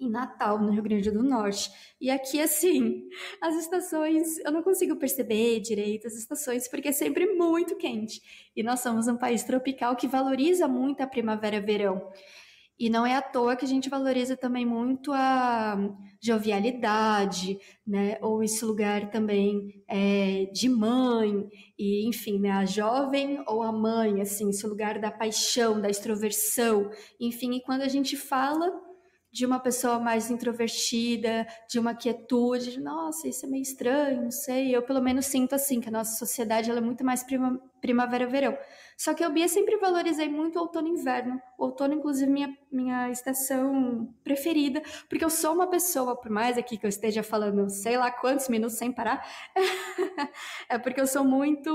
[0.00, 1.70] em Natal, no Rio Grande do Norte.
[2.00, 3.06] E aqui, assim,
[3.40, 8.22] as estações, eu não consigo perceber direito as estações, porque é sempre muito quente.
[8.56, 12.10] E nós somos um país tropical que valoriza muito a primavera-verão.
[12.80, 15.78] E não é à toa que a gente valoriza também muito a
[16.18, 18.16] jovialidade, né?
[18.22, 21.46] Ou esse lugar também é, de mãe,
[21.78, 22.50] e enfim, né?
[22.50, 26.90] A jovem ou a mãe, assim, esse lugar da paixão, da extroversão,
[27.20, 27.52] enfim.
[27.56, 28.72] E quando a gente fala
[29.30, 34.30] de uma pessoa mais introvertida, de uma quietude, de, nossa, isso é meio estranho, não
[34.30, 34.74] sei.
[34.74, 37.22] Eu pelo menos sinto assim que a nossa sociedade ela é muito mais
[37.80, 38.56] prima, primavera-verão.
[38.96, 41.40] Só que eu Bia sempre valorizei muito outono e inverno.
[41.58, 46.86] Outono, inclusive, minha minha estação preferida, porque eu sou uma pessoa, por mais aqui que
[46.86, 49.26] eu esteja falando, sei lá quantos minutos sem parar,
[50.68, 51.70] é porque eu sou muito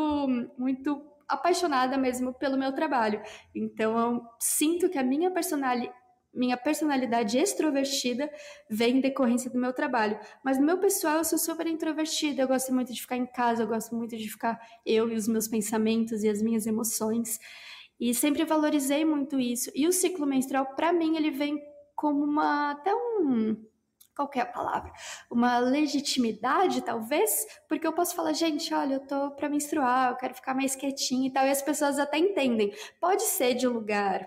[0.57, 3.21] muito apaixonada mesmo pelo meu trabalho.
[3.53, 5.91] Então eu sinto que a minha personalidade
[6.35, 8.29] minha personalidade extrovertida
[8.69, 10.19] vem em decorrência do meu trabalho.
[10.43, 13.63] Mas no meu pessoal eu sou super introvertida, eu gosto muito de ficar em casa,
[13.63, 17.39] eu gosto muito de ficar eu e os meus pensamentos e as minhas emoções.
[17.99, 19.71] E sempre valorizei muito isso.
[19.73, 21.57] E o ciclo menstrual, para mim, ele vem
[21.95, 23.55] como uma até um
[24.15, 24.93] qual é palavra?
[25.29, 30.33] Uma legitimidade, talvez, porque eu posso falar, gente, olha, eu tô para menstruar, eu quero
[30.33, 32.73] ficar mais quietinha e tal, e as pessoas até entendem.
[32.99, 34.25] Pode ser de um lugar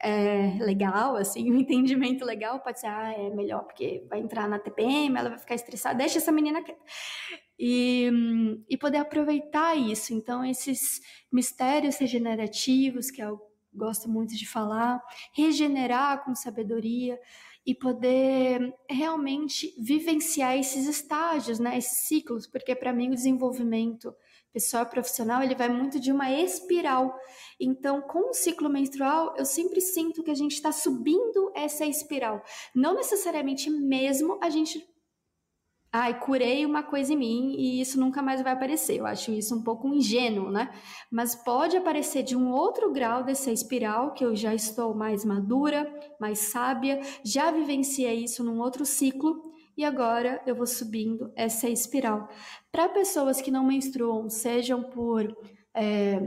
[0.00, 4.58] é, legal, assim, um entendimento legal, pode ser, ah, é melhor porque vai entrar na
[4.58, 6.80] TPM, ela vai ficar estressada, deixa essa menina quieta.
[7.58, 8.10] E,
[8.68, 10.12] e poder aproveitar isso.
[10.12, 11.00] Então, esses
[11.32, 13.40] mistérios regenerativos, que eu
[13.72, 15.00] gosto muito de falar,
[15.34, 17.18] regenerar com sabedoria
[17.66, 24.14] e poder realmente vivenciar esses estágios, né, esses ciclos, porque para mim o desenvolvimento
[24.56, 27.14] pessoal profissional, ele vai muito de uma espiral.
[27.60, 32.42] Então, com o ciclo menstrual, eu sempre sinto que a gente está subindo essa espiral.
[32.74, 34.82] Não necessariamente mesmo a gente.
[35.92, 38.96] Ai, curei uma coisa em mim e isso nunca mais vai aparecer.
[38.96, 40.72] Eu acho isso um pouco ingênuo, né?
[41.12, 45.86] Mas pode aparecer de um outro grau dessa espiral, que eu já estou mais madura,
[46.18, 49.45] mais sábia, já vivenciei isso num outro ciclo
[49.76, 52.28] e agora eu vou subindo essa espiral.
[52.72, 55.26] Para pessoas que não menstruam, sejam por
[55.74, 56.18] é,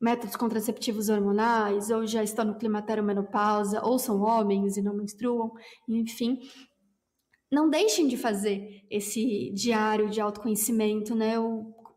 [0.00, 5.50] métodos contraceptivos hormonais, ou já estão no climatério menopausa, ou são homens e não menstruam,
[5.88, 6.38] enfim,
[7.50, 11.34] não deixem de fazer esse diário de autoconhecimento, né?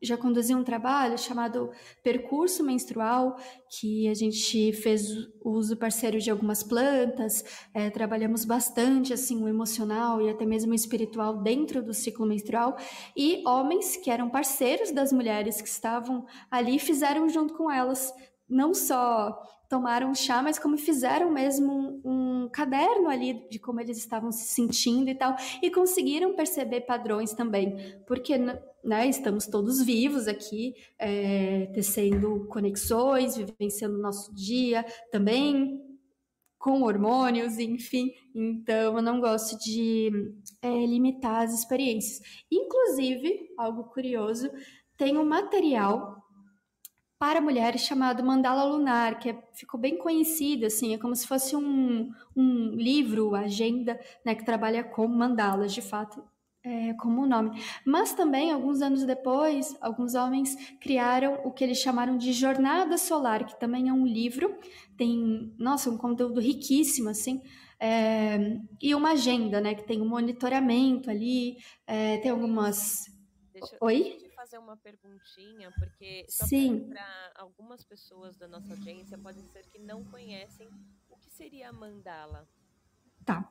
[0.02, 1.70] Já conduzi um trabalho chamado
[2.04, 3.38] Percurso Menstrual,
[3.70, 5.08] que a gente fez
[5.44, 10.76] uso parceiro de algumas plantas, é, trabalhamos bastante assim o emocional e até mesmo o
[10.76, 12.76] espiritual dentro do ciclo menstrual,
[13.16, 18.12] e homens que eram parceiros das mulheres que estavam ali fizeram junto com elas.
[18.50, 22.02] Não só tomaram chá, mas como fizeram mesmo um,
[22.44, 27.34] um, caderno ali de como eles estavam se sentindo e tal, e conseguiram perceber padrões
[27.34, 28.38] também, porque
[28.84, 35.80] né, estamos todos vivos aqui, é, tecendo conexões, vivenciando o nosso dia também
[36.62, 38.12] com hormônios, enfim.
[38.34, 40.12] Então, eu não gosto de
[40.62, 42.22] é, limitar as experiências.
[42.52, 44.50] Inclusive, algo curioso,
[44.96, 46.22] tem um material
[47.18, 51.56] para mulheres chamado Mandala Lunar, que é, ficou bem conhecido, assim, é como se fosse
[51.56, 56.24] um, um livro, agenda, né, que trabalha com mandalas, de fato,
[56.64, 57.62] é, como o nome.
[57.86, 63.46] Mas também, alguns anos depois, alguns homens criaram o que eles chamaram de Jornada Solar,
[63.46, 64.58] que também é um livro,
[64.98, 67.42] tem, nossa, um conteúdo riquíssimo, assim,
[67.80, 68.38] é,
[68.82, 73.06] e uma agenda, né, que tem um monitoramento ali, é, tem algumas...
[73.54, 74.18] Deixa, Oi?
[74.36, 76.90] fazer uma perguntinha, porque Sim.
[76.90, 80.68] para algumas pessoas da nossa audiência pode ser que não conhecem
[81.08, 82.48] o que seria a mandala.
[83.24, 83.48] Tá.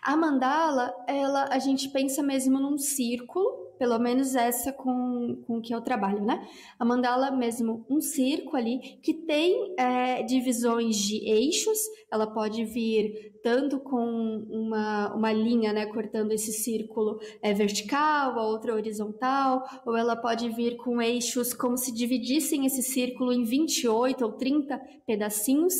[0.00, 5.74] A mandala, ela, a gente pensa mesmo num círculo, pelo menos essa com, com que
[5.74, 6.46] eu trabalho, né?
[6.78, 11.78] A mandala mesmo um círculo ali que tem é, divisões de eixos,
[12.08, 18.46] ela pode vir tanto com uma, uma linha, né, cortando esse círculo é, vertical, a
[18.46, 24.24] outra horizontal, ou ela pode vir com eixos como se dividissem esse círculo em 28
[24.24, 25.74] ou 30 pedacinhos,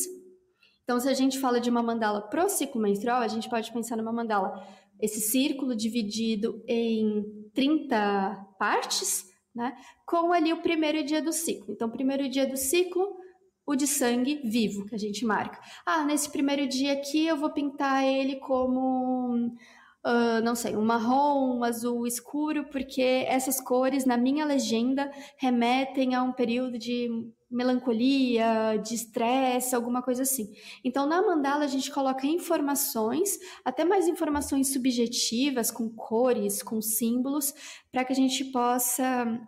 [0.85, 3.97] então, se a gente fala de uma mandala pro ciclo menstrual, a gente pode pensar
[3.97, 4.67] numa mandala,
[5.01, 9.77] esse círculo dividido em 30 partes, né?
[10.07, 11.73] Com ali o primeiro dia do ciclo.
[11.73, 13.17] Então, primeiro dia do ciclo,
[13.67, 15.61] o de sangue vivo, que a gente marca.
[15.87, 19.55] Ah, nesse primeiro dia aqui eu vou pintar ele como
[20.05, 26.15] uh, não sei, um marrom, um azul escuro, porque essas cores, na minha legenda, remetem
[26.15, 27.09] a um período de
[27.53, 30.53] melancolia, de estresse, alguma coisa assim.
[30.85, 37.55] Então, na mandala, a gente coloca informações, até mais informações subjetivas, com cores, com símbolos,
[37.91, 39.39] para que a gente possa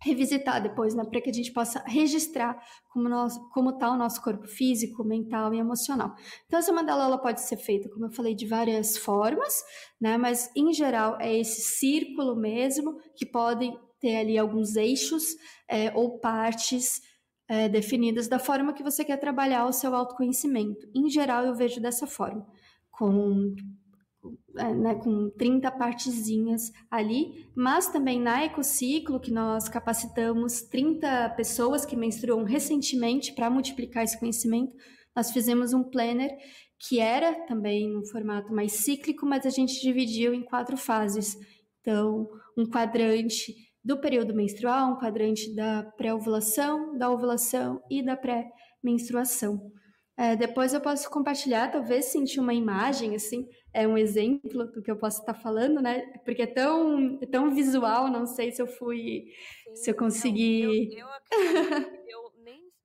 [0.00, 2.56] revisitar depois, né, para que a gente possa registrar
[2.88, 6.14] como nós, como está o nosso corpo físico, mental e emocional.
[6.46, 9.62] Então essa mandala ela pode ser feita, como eu falei, de várias formas,
[10.00, 15.34] né, mas em geral é esse círculo mesmo que podem ter ali alguns eixos
[15.68, 17.00] é, ou partes
[17.48, 20.86] é, definidas da forma que você quer trabalhar o seu autoconhecimento.
[20.94, 22.46] Em geral eu vejo dessa forma,
[22.90, 23.54] com
[24.58, 31.86] é, né, com 30 partezinhas ali, mas também na Ecociclo, que nós capacitamos 30 pessoas
[31.86, 34.74] que menstruam recentemente para multiplicar esse conhecimento,
[35.14, 36.30] nós fizemos um planner
[36.78, 41.36] que era também um formato mais cíclico, mas a gente dividiu em quatro fases.
[41.80, 43.54] Então, um quadrante
[43.88, 49.72] do período menstrual, um quadrante da pré-ovulação, da ovulação e da pré-menstruação.
[50.14, 54.90] É, depois eu posso compartilhar, talvez sentir uma imagem, assim, é um exemplo do que
[54.90, 56.02] eu posso estar falando, né?
[56.22, 59.24] Porque é tão, é tão visual, não sei se eu fui,
[59.64, 60.90] Sim, se eu consegui.
[60.90, 62.27] Não, eu, eu acredito eu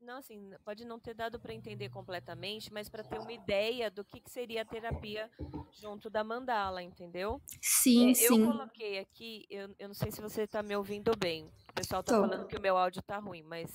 [0.03, 4.03] não, assim, pode não ter dado para entender completamente, mas para ter uma ideia do
[4.03, 5.29] que, que seria a terapia
[5.71, 7.41] junto da mandala, entendeu?
[7.61, 8.41] Sim, é, sim.
[8.41, 11.45] Eu coloquei aqui, eu, eu não sei se você está me ouvindo bem.
[11.69, 13.71] O pessoal está falando que o meu áudio está ruim, mas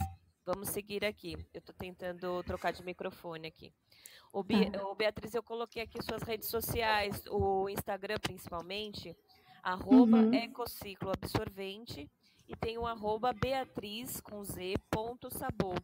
[0.49, 1.35] Vamos seguir aqui.
[1.53, 3.71] Eu estou tentando trocar de microfone aqui.
[4.33, 4.83] O, Be tá.
[4.83, 9.15] o Beatriz, eu coloquei aqui suas redes sociais, o Instagram principalmente,
[9.63, 10.33] arroba uhum.
[10.33, 12.11] ecociclo absorvente
[12.49, 15.77] e tem o arroba beatriz com z ponto sabor.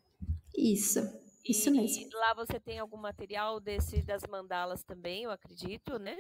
[0.56, 1.00] Isso,
[1.44, 2.08] isso e, mesmo.
[2.14, 6.16] lá você tem algum material desse das mandalas também, eu acredito, né?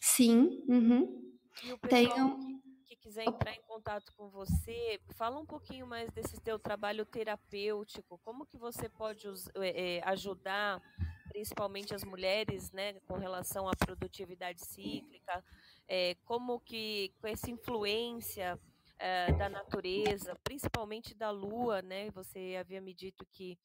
[0.00, 1.38] Sim, uhum.
[1.64, 6.10] E o pessoal, Tenho que quiser entrar em contato com você, fala um pouquinho mais
[6.10, 10.82] desse teu trabalho terapêutico, como que você pode é, ajudar
[11.30, 15.44] principalmente as mulheres, né, com relação à produtividade cíclica,
[15.86, 18.58] é, como que com essa influência
[19.00, 23.58] é, da natureza, principalmente da lua, né, você havia me dito que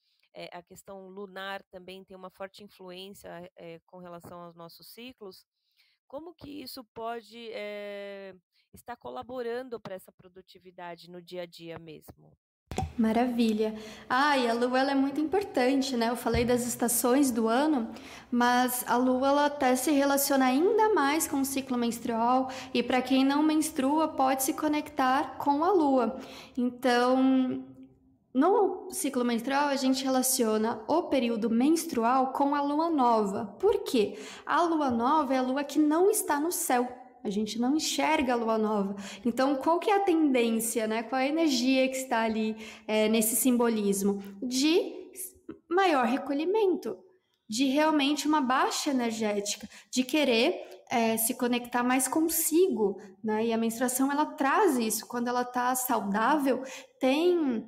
[0.51, 3.29] a questão lunar também tem uma forte influência
[3.85, 5.45] com relação aos nossos ciclos,
[6.07, 8.35] como que isso pode é,
[8.73, 12.31] estar colaborando para essa produtividade no dia a dia mesmo?
[12.97, 13.75] Maravilha.
[14.09, 16.09] Ah, e a lua ela é muito importante, né?
[16.09, 17.89] Eu falei das estações do ano,
[18.31, 23.01] mas a lua ela até se relaciona ainda mais com o ciclo menstrual e para
[23.01, 26.17] quem não menstrua pode se conectar com a lua.
[26.57, 27.61] Então,
[28.33, 33.55] no ciclo menstrual, a gente relaciona o período menstrual com a lua nova.
[33.59, 34.17] Por quê?
[34.45, 37.04] A lua nova é a lua que não está no céu.
[37.25, 38.95] A gente não enxerga a lua nova.
[39.25, 41.01] Então, qual que é a tendência, né?
[41.01, 42.55] Qual a energia que está ali
[42.87, 44.21] é, nesse simbolismo?
[44.43, 44.93] De
[45.67, 46.95] maior recolhimento,
[47.49, 50.53] de realmente uma baixa energética, de querer
[50.91, 53.47] é, se conectar mais consigo, né?
[53.47, 55.07] E a menstruação ela traz isso.
[55.07, 56.61] Quando ela está saudável,
[56.99, 57.65] tem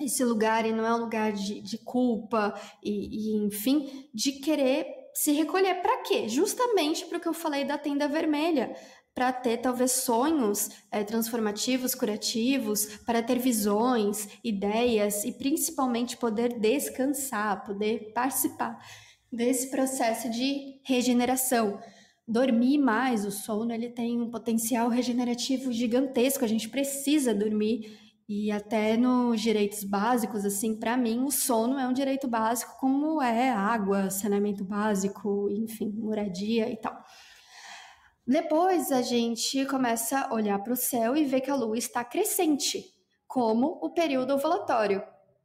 [0.00, 5.01] esse lugar e não é um lugar de, de culpa e, e, enfim, de querer
[5.14, 5.82] se recolher.
[5.82, 6.28] Para quê?
[6.28, 8.74] Justamente para o que eu falei da tenda vermelha.
[9.14, 17.64] Para ter talvez sonhos é, transformativos, curativos, para ter visões, ideias e principalmente poder descansar,
[17.64, 18.78] poder participar
[19.30, 21.78] desse processo de regeneração
[22.26, 27.98] dormir mais, o sono ele tem um potencial regenerativo gigantesco, a gente precisa dormir
[28.34, 33.20] e até nos direitos básicos, assim, para mim, o sono é um direito básico, como
[33.20, 36.98] é água, saneamento básico, enfim, moradia e tal.
[38.26, 42.02] Depois a gente começa a olhar para o céu e ver que a lua está
[42.02, 42.82] crescente,
[43.26, 45.02] como o período ovulatório.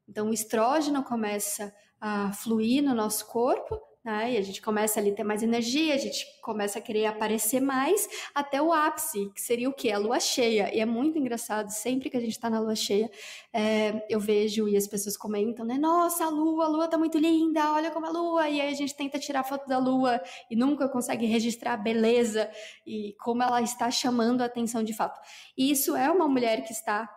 [0.08, 4.34] Então, o estrógeno começa a fluir no nosso corpo né?
[4.34, 7.60] E a gente começa ali a ter mais energia, a gente começa a querer aparecer
[7.60, 9.92] mais até o ápice, que seria o quê?
[9.92, 10.74] A lua cheia.
[10.74, 13.12] E é muito engraçado, sempre que a gente está na lua cheia,
[13.52, 15.78] é, eu vejo e as pessoas comentam, né?
[15.78, 18.50] Nossa, a lua, a lua tá muito linda, olha como a lua.
[18.50, 22.50] E aí a gente tenta tirar foto da lua e nunca consegue registrar a beleza
[22.86, 25.20] e como ela está chamando a atenção de fato.
[25.58, 27.10] E isso é uma mulher que está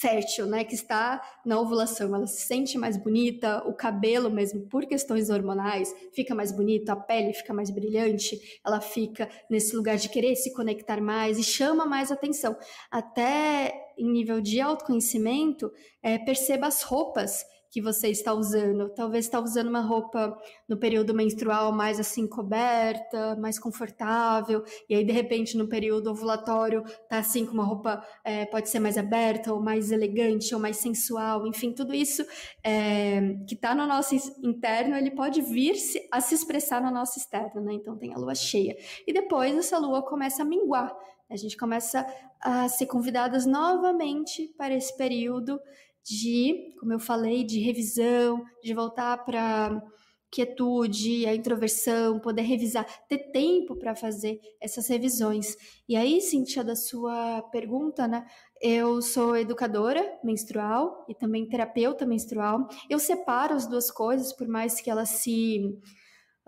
[0.00, 4.86] fértil, né, que está na ovulação, ela se sente mais bonita, o cabelo mesmo por
[4.86, 10.08] questões hormonais fica mais bonito, a pele fica mais brilhante, ela fica nesse lugar de
[10.08, 12.56] querer se conectar mais e chama mais atenção.
[12.90, 15.72] Até em nível de autoconhecimento,
[16.02, 17.44] é, perceba as roupas
[17.74, 18.88] que você está usando.
[18.90, 25.04] Talvez está usando uma roupa no período menstrual mais assim coberta, mais confortável, e aí
[25.04, 29.52] de repente no período ovulatório tá assim com uma roupa é, pode ser mais aberta
[29.52, 32.24] ou mais elegante ou mais sensual, enfim, tudo isso
[32.62, 34.14] é, que está no nosso
[34.44, 37.72] interno ele pode vir -se a se expressar no nosso externo, né?
[37.72, 40.96] Então tem a lua cheia e depois essa lua começa a minguar.
[41.28, 42.06] A gente começa
[42.40, 45.58] a ser convidadas novamente para esse período
[46.04, 49.82] de, como eu falei, de revisão, de voltar para
[50.30, 55.56] quietude, a introversão, poder revisar, ter tempo para fazer essas revisões.
[55.88, 58.26] E aí, Cintia, da sua pergunta, né?
[58.60, 62.66] Eu sou educadora menstrual e também terapeuta menstrual.
[62.90, 65.78] Eu separo as duas coisas, por mais que elas se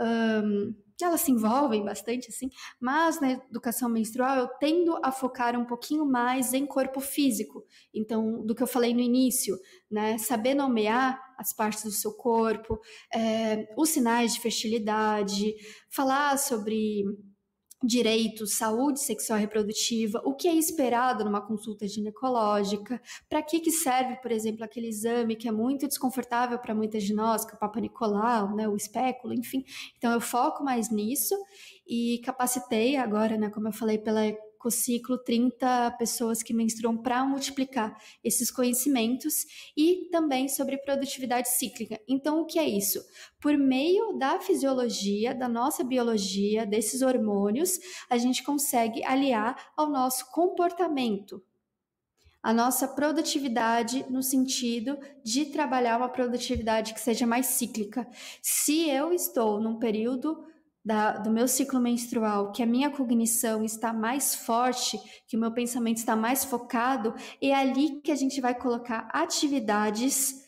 [0.00, 0.74] um,
[1.04, 6.04] elas se envolvem bastante, assim, mas na educação menstrual eu tendo a focar um pouquinho
[6.04, 7.64] mais em corpo físico.
[7.94, 9.56] Então, do que eu falei no início,
[9.90, 10.18] né?
[10.18, 12.80] Saber nomear as partes do seu corpo,
[13.14, 15.54] é, os sinais de fertilidade,
[15.90, 17.04] falar sobre
[17.82, 23.70] direitos, saúde sexual e reprodutiva, o que é esperado numa consulta ginecológica, para que, que
[23.70, 27.54] serve, por exemplo, aquele exame que é muito desconfortável para muitas de nós, que é
[27.54, 29.64] o Papa Nicolau, né, o espéculo, enfim.
[29.98, 31.34] Então eu foco mais nisso
[31.86, 34.22] e capacitei agora, né, como eu falei, pela
[34.70, 39.46] ciclo 30 pessoas que menstruam para multiplicar esses conhecimentos
[39.76, 42.00] e também sobre produtividade cíclica.
[42.08, 43.04] Então, o que é isso?
[43.40, 50.30] Por meio da fisiologia, da nossa biologia, desses hormônios, a gente consegue aliar ao nosso
[50.30, 51.42] comportamento,
[52.42, 58.08] a nossa produtividade no sentido de trabalhar uma produtividade que seja mais cíclica.
[58.40, 60.44] Se eu estou num período
[60.86, 65.50] da, do meu ciclo menstrual, que a minha cognição está mais forte, que o meu
[65.50, 67.12] pensamento está mais focado,
[67.42, 70.46] é ali que a gente vai colocar atividades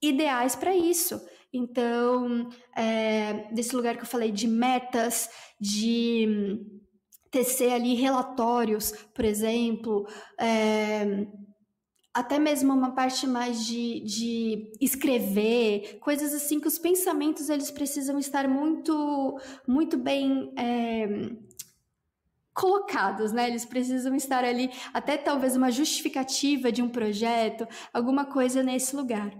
[0.00, 1.20] ideais para isso.
[1.52, 5.28] Então, é, desse lugar que eu falei de metas,
[5.60, 6.58] de
[7.30, 10.06] tecer ali relatórios, por exemplo,
[10.40, 11.26] é,
[12.14, 18.18] até mesmo uma parte mais de, de escrever, coisas assim que os pensamentos eles precisam
[18.18, 21.30] estar muito, muito bem é,
[22.52, 23.48] colocados, né?
[23.48, 29.32] Eles precisam estar ali, até talvez uma justificativa de um projeto, alguma coisa nesse lugar.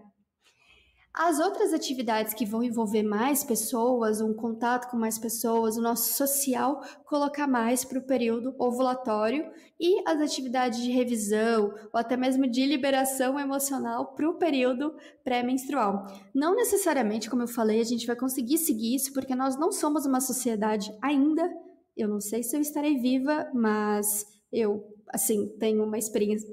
[1.15, 6.15] As outras atividades que vão envolver mais pessoas, um contato com mais pessoas, o nosso
[6.15, 9.45] social, colocar mais para o período ovulatório
[9.79, 16.07] e as atividades de revisão ou até mesmo de liberação emocional para o período pré-menstrual.
[16.35, 20.07] Não necessariamente, como eu falei, a gente vai conseguir seguir isso porque nós não somos
[20.07, 21.47] uma sociedade ainda.
[21.95, 24.83] Eu não sei se eu estarei viva, mas eu
[25.13, 25.99] assim, tenho uma,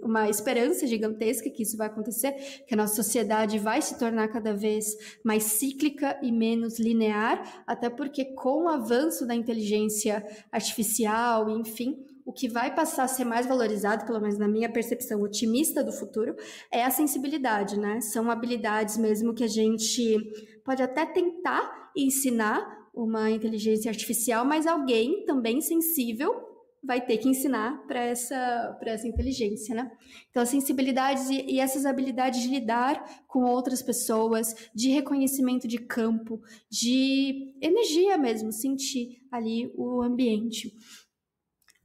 [0.03, 2.33] uma esperança gigantesca que isso vai acontecer,
[2.67, 7.89] que a nossa sociedade vai se tornar cada vez mais cíclica e menos linear, até
[7.89, 13.47] porque com o avanço da inteligência artificial, enfim, o que vai passar a ser mais
[13.47, 16.35] valorizado, pelo menos na minha percepção otimista do futuro,
[16.71, 18.01] é a sensibilidade, né?
[18.01, 20.19] São habilidades mesmo que a gente
[20.63, 26.48] pode até tentar ensinar uma inteligência artificial, mas alguém também sensível
[26.83, 29.91] vai ter que ensinar para essa, essa inteligência, né?
[30.29, 35.77] Então, as sensibilidades e, e, essas habilidades de lidar com outras pessoas, de reconhecimento de
[35.77, 40.73] campo, de energia mesmo, sentir ali o ambiente.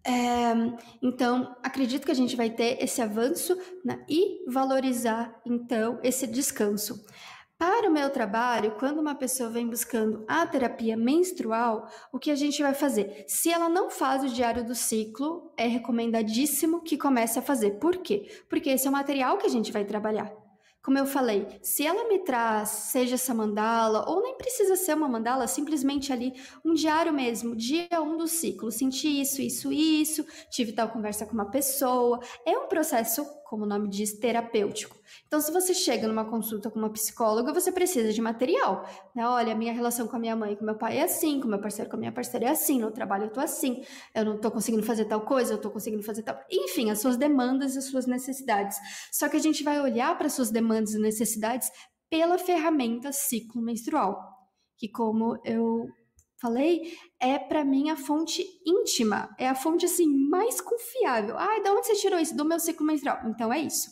[0.07, 0.53] É,
[1.03, 7.03] então, acredito que a gente vai ter esse avanço né, e valorizar, então, esse descanso.
[7.57, 12.35] Para o meu trabalho, quando uma pessoa vem buscando a terapia menstrual, o que a
[12.35, 13.25] gente vai fazer?
[13.29, 17.79] Se ela não faz o diário do ciclo, é recomendadíssimo que comece a fazer.
[17.79, 18.29] Por quê?
[18.49, 20.33] Porque esse é o material que a gente vai trabalhar.
[20.85, 25.09] Como eu falei, se ela me traz, seja essa mandala, ou nem precisa ser uma
[25.09, 30.27] mandala, simplesmente ali um diário mesmo, dia 1 um do ciclo, senti isso, isso, isso,
[30.51, 33.25] tive tal conversa com uma pessoa, é um processo,
[33.55, 34.97] como o nome diz, terapêutico.
[35.29, 38.85] Então, se você chega numa consulta com uma psicóloga, você precisa de material.
[39.15, 39.25] Né?
[39.29, 41.61] Olha, minha relação com a minha mãe e com meu pai é assim, com meu
[41.61, 44.51] parceiro com a minha parceira é assim, no trabalho eu tô assim, eu não tô
[44.51, 46.37] conseguindo fazer tal coisa, eu tô conseguindo fazer tal.
[46.51, 48.77] Enfim, as suas demandas e as suas necessidades.
[49.13, 51.71] Só que a gente vai olhar para as suas demandas e necessidades
[52.11, 54.21] pela ferramenta ciclo menstrual,
[54.77, 55.87] que como eu
[56.45, 61.39] falei, é para mim a fonte íntima, é a fonte assim mais confiável.
[61.39, 62.37] Ai, de onde você tirou isso?
[62.37, 63.19] Do meu ciclo menstrual.
[63.27, 63.89] Então é isso.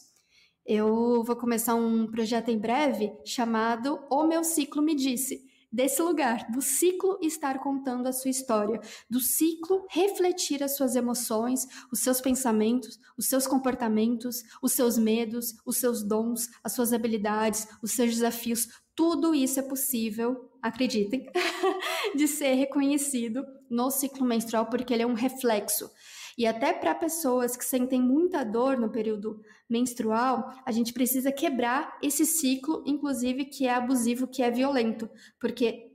[0.66, 5.50] Eu vou começar um projeto em breve chamado O Meu Ciclo Me Disse.
[5.72, 8.78] desse lugar, do ciclo estar contando a sua história,
[9.08, 15.54] do ciclo refletir as suas emoções, os seus pensamentos, os seus comportamentos, os seus medos,
[15.64, 18.68] os seus dons, as suas habilidades, os seus desafios.
[18.94, 21.26] Tudo isso é possível, acreditem,
[22.14, 25.90] de ser reconhecido no ciclo menstrual, porque ele é um reflexo.
[26.38, 31.98] E até para pessoas que sentem muita dor no período menstrual, a gente precisa quebrar
[32.02, 35.90] esse ciclo, inclusive que é abusivo, que é violento, porque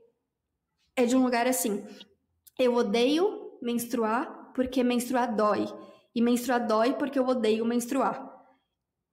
[0.95, 1.84] é de um lugar assim.
[2.59, 5.65] Eu odeio menstruar porque menstruar dói.
[6.13, 8.37] E menstruar dói porque eu odeio menstruar.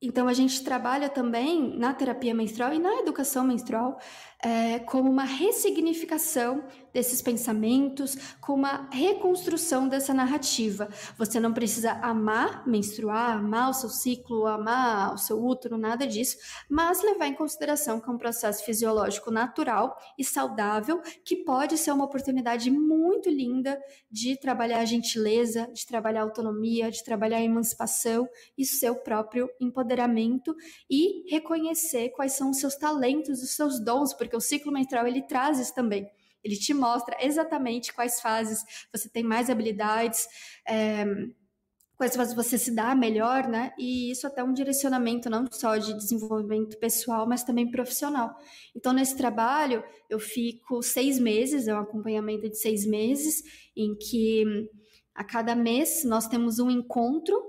[0.06, 3.98] Então, a gente trabalha também na terapia menstrual e na educação menstrual
[4.42, 6.62] é, como uma ressignificação
[6.94, 10.88] desses pensamentos, com uma reconstrução dessa narrativa.
[11.18, 16.36] Você não precisa amar menstruar, amar o seu ciclo, amar o seu útero, nada disso,
[16.70, 21.90] mas levar em consideração que é um processo fisiológico natural e saudável que pode ser
[21.90, 27.42] uma oportunidade muito linda de trabalhar a gentileza, de trabalhar a autonomia, de trabalhar a
[27.42, 30.54] emancipação e seu próprio empoderamento
[30.88, 35.22] e reconhecer quais são os seus talentos, os seus dons, porque o ciclo menstrual ele
[35.22, 36.08] traz isso também.
[36.44, 40.28] Ele te mostra exatamente quais fases você tem mais habilidades,
[40.68, 41.04] é,
[41.96, 43.72] quais fases você se dá melhor, né?
[43.78, 48.36] E isso até um direcionamento não só de desenvolvimento pessoal, mas também profissional.
[48.74, 53.42] Então, nesse trabalho, eu fico seis meses, é um acompanhamento de seis meses,
[53.76, 54.44] em que
[55.14, 57.40] a cada mês nós temos um encontro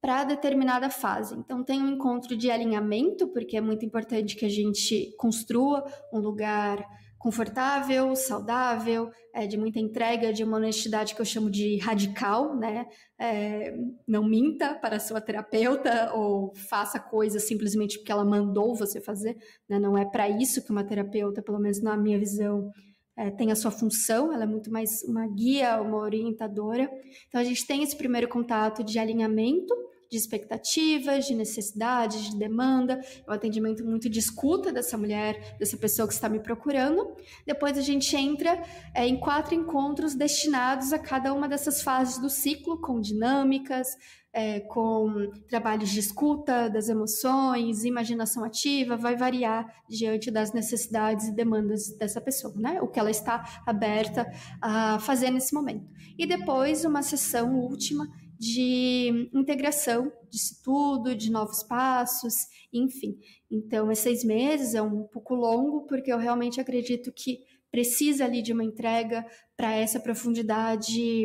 [0.00, 1.34] para determinada fase.
[1.34, 6.18] Então, tem um encontro de alinhamento, porque é muito importante que a gente construa um
[6.18, 6.86] lugar
[7.24, 12.86] confortável, saudável, é, de muita entrega, de uma honestidade que eu chamo de radical, né?
[13.18, 13.74] É,
[14.06, 19.38] não minta para a sua terapeuta ou faça coisas simplesmente porque ela mandou você fazer,
[19.66, 19.78] né?
[19.78, 22.70] Não é para isso que uma terapeuta, pelo menos na minha visão,
[23.16, 26.90] é, tem a sua função, ela é muito mais uma guia, uma orientadora.
[27.28, 29.74] Então a gente tem esse primeiro contato de alinhamento
[30.14, 35.76] de expectativas, de necessidades, de demanda, é um atendimento muito de escuta dessa mulher, dessa
[35.76, 37.16] pessoa que está me procurando.
[37.44, 38.62] Depois a gente entra
[38.94, 43.88] é, em quatro encontros destinados a cada uma dessas fases do ciclo, com dinâmicas,
[44.32, 51.32] é, com trabalhos de escuta das emoções, imaginação ativa, vai variar diante das necessidades e
[51.32, 52.80] demandas dessa pessoa, né?
[52.82, 55.88] O que ela está aberta a fazer nesse momento.
[56.16, 58.08] E depois uma sessão última
[58.44, 62.34] de integração disso tudo, de novos passos,
[62.70, 63.18] enfim.
[63.50, 67.38] Então, esses seis meses é um pouco longo, porque eu realmente acredito que
[67.70, 69.24] precisa ali de uma entrega
[69.56, 71.24] para essa profundidade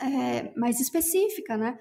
[0.00, 1.76] é, mais específica, né?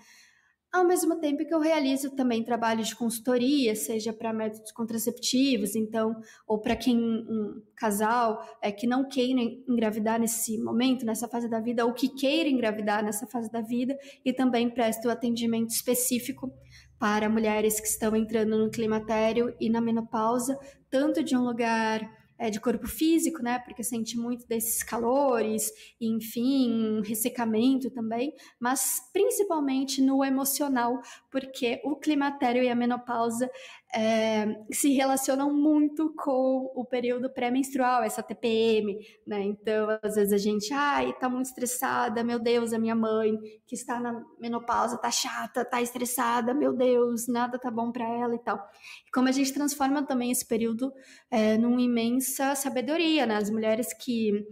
[0.72, 6.16] Ao mesmo tempo que eu realizo também trabalho de consultoria, seja para métodos contraceptivos, então,
[6.48, 11.60] ou para quem um casal é, que não queira engravidar nesse momento, nessa fase da
[11.60, 16.50] vida, ou que queira engravidar nessa fase da vida, e também presto atendimento específico
[16.98, 20.58] para mulheres que estão entrando no climatério e na menopausa,
[20.90, 23.60] tanto de um lugar é, de corpo físico, né?
[23.60, 25.72] Porque sente muito desses calores,
[26.02, 33.48] enfim, ressecamento também, mas principalmente no emocional, porque o climatério e a menopausa
[33.94, 39.44] é, se relacionam muito com o período pré-menstrual, essa TPM, né?
[39.44, 43.38] Então, às vezes a gente, ai, tá muito estressada, meu Deus, a minha mãe
[43.68, 48.34] que está na menopausa tá chata, tá estressada, meu Deus, nada tá bom para ela
[48.34, 48.58] e tal.
[49.06, 50.94] E como a gente transforma também esse período
[51.30, 53.36] é, numa imensa sabedoria, né?
[53.36, 54.46] As mulheres que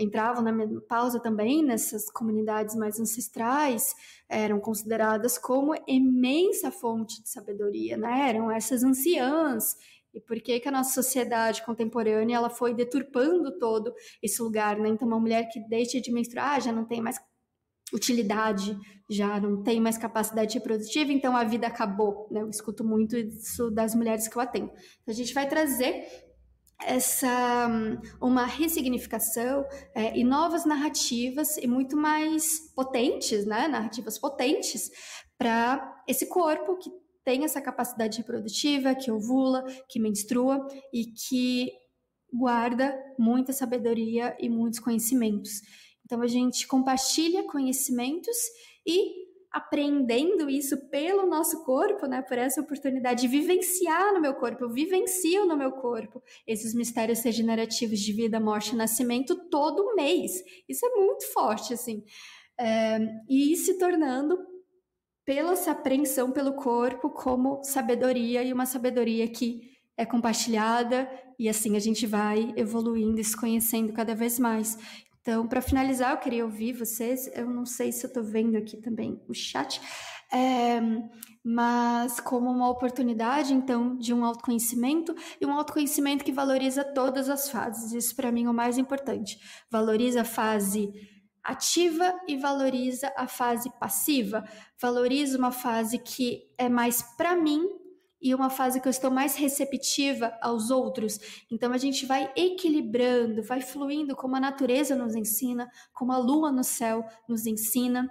[0.00, 3.94] entravam na menopausa também, nessas comunidades mais ancestrais,
[4.28, 8.30] eram consideradas como imensa fonte de sabedoria, né?
[8.30, 9.76] Eram essas anciãs.
[10.14, 13.92] E por que, que a nossa sociedade contemporânea ela foi deturpando todo
[14.22, 14.88] esse lugar, né?
[14.88, 17.20] Então, uma mulher que deixa de menstruar já não tem mais
[17.92, 18.76] utilidade,
[19.08, 22.40] já não tem mais capacidade reprodutiva, então a vida acabou, né?
[22.40, 24.70] Eu escuto muito isso das mulheres que eu atendo.
[25.02, 26.29] Então, a gente vai trazer
[26.84, 27.68] essa
[28.20, 29.64] uma ressignificação
[29.94, 33.68] é, e novas narrativas e muito mais potentes, né?
[33.68, 34.90] Narrativas potentes
[35.36, 36.90] para esse corpo que
[37.24, 41.70] tem essa capacidade reprodutiva, que ovula, que menstrua e que
[42.32, 45.60] guarda muita sabedoria e muitos conhecimentos.
[46.04, 48.36] Então a gente compartilha conhecimentos
[48.86, 49.19] e
[49.52, 54.70] aprendendo isso pelo nosso corpo, né, por essa oportunidade de vivenciar no meu corpo, eu
[54.70, 60.32] vivencio no meu corpo esses mistérios regenerativos de vida, morte e nascimento todo mês.
[60.68, 62.04] Isso é muito forte, assim.
[62.58, 62.98] É,
[63.28, 64.38] e se tornando
[65.24, 71.76] pela essa apreensão pelo corpo como sabedoria e uma sabedoria que é compartilhada e assim
[71.76, 74.78] a gente vai evoluindo e se conhecendo cada vez mais.
[75.20, 77.30] Então, para finalizar, eu queria ouvir vocês.
[77.34, 79.80] Eu não sei se eu estou vendo aqui também o chat,
[80.32, 80.80] é,
[81.44, 87.50] mas como uma oportunidade, então, de um autoconhecimento e um autoconhecimento que valoriza todas as
[87.50, 87.92] fases.
[87.92, 89.38] Isso, para mim, é o mais importante.
[89.70, 90.90] Valoriza a fase
[91.42, 94.44] ativa e valoriza a fase passiva.
[94.80, 97.79] Valoriza uma fase que é mais para mim
[98.20, 101.18] e uma fase que eu estou mais receptiva aos outros.
[101.50, 106.52] Então a gente vai equilibrando, vai fluindo como a natureza nos ensina, como a lua
[106.52, 108.08] no céu nos ensina.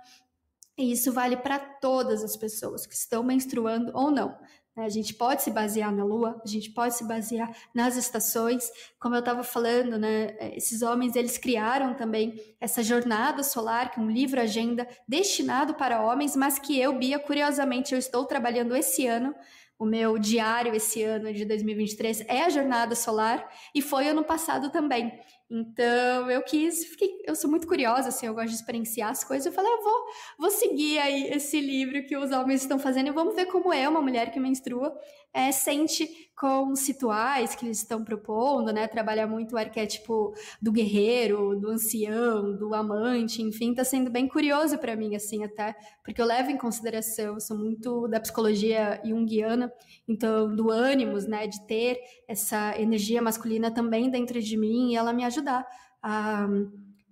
[0.78, 4.36] E isso vale para todas as pessoas que estão menstruando ou não.
[4.80, 4.86] Né?
[4.86, 8.72] A gente pode se basear na lua, a gente pode se basear nas estações.
[8.97, 14.03] Como eu estava falando, né, esses homens eles criaram também essa jornada solar, que é
[14.03, 19.05] um livro agenda destinado para homens, mas que eu, Bia, curiosamente, eu estou trabalhando esse
[19.05, 19.36] ano
[19.80, 24.70] o meu diário esse ano de 2023 é a jornada solar e foi ano passado
[24.70, 25.18] também.
[25.50, 29.47] Então eu quis, fiquei, eu sou muito curiosa, assim, eu gosto de experienciar as coisas.
[29.47, 30.06] Eu falei, eu vou,
[30.38, 33.89] vou seguir aí esse livro que os homens estão fazendo e vamos ver como é
[33.89, 34.95] uma mulher que menstrua
[35.34, 38.88] é, sente com os rituais que eles estão propondo, né?
[38.88, 44.78] Trabalhar muito o arquétipo do guerreiro, do ancião, do amante, enfim, tá sendo bem curioso
[44.78, 49.72] para mim, assim, até, porque eu levo em consideração, eu sou muito da psicologia junguiana,
[50.08, 55.12] então, do ânimos, né, de ter essa energia masculina também dentro de mim e ela
[55.12, 55.66] me ajudar
[56.02, 56.48] a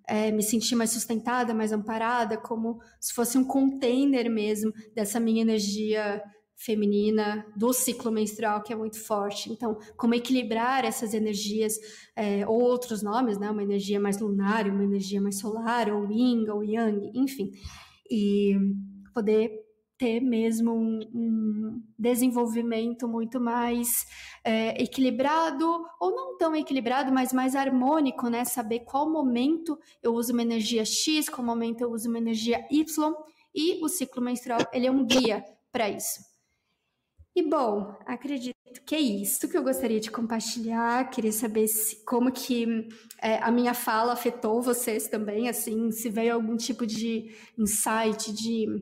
[0.08, 5.42] é, me sentir mais sustentada, mais amparada, como se fosse um container mesmo dessa minha
[5.42, 6.22] energia
[6.56, 9.52] feminina do ciclo menstrual que é muito forte.
[9.52, 11.76] Então, como equilibrar essas energias,
[12.16, 13.52] é, ou outros nomes, né?
[13.52, 17.52] Uma energia mais lunar, uma energia mais solar, ou yin, ou yang, enfim,
[18.10, 18.56] e
[19.14, 19.52] poder
[19.98, 24.06] ter mesmo um, um desenvolvimento muito mais
[24.48, 28.46] é, equilibrado, ou não tão equilibrado, mas mais harmônico, né?
[28.46, 33.14] Saber qual momento eu uso uma energia X, qual momento eu uso uma energia Y,
[33.54, 36.22] e o ciclo menstrual, ele é um guia para isso.
[37.36, 41.10] E bom, acredito que é isso que eu gostaria de compartilhar.
[41.10, 42.88] Queria saber se, como que
[43.22, 48.82] é, a minha fala afetou vocês também, assim, se veio algum tipo de insight, de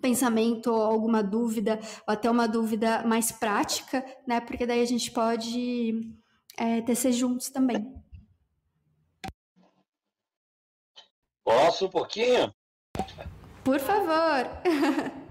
[0.00, 4.40] pensamento, alguma dúvida, ou até uma dúvida mais prática, né?
[4.40, 6.16] Porque daí a gente pode
[6.56, 7.92] é, tecer juntos também.
[11.44, 12.52] Posso um pouquinho?
[13.64, 14.62] Por favor.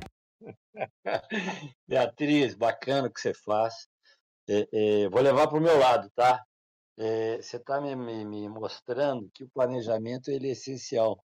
[1.88, 3.88] Beatriz, bacana o que você faz.
[4.50, 6.44] É, é, vou levar para o meu lado, tá?
[6.98, 11.24] É, você está me, me, me, mostrando que o planejamento ele é essencial.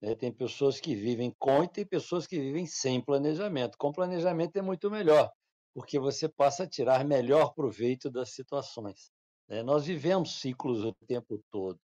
[0.00, 0.14] Né?
[0.14, 3.76] Tem pessoas que vivem com e tem pessoas que vivem sem planejamento.
[3.78, 5.30] Com planejamento é muito melhor,
[5.74, 9.10] porque você passa a tirar melhor proveito das situações.
[9.48, 9.62] Né?
[9.62, 11.78] Nós vivemos ciclos o tempo todo.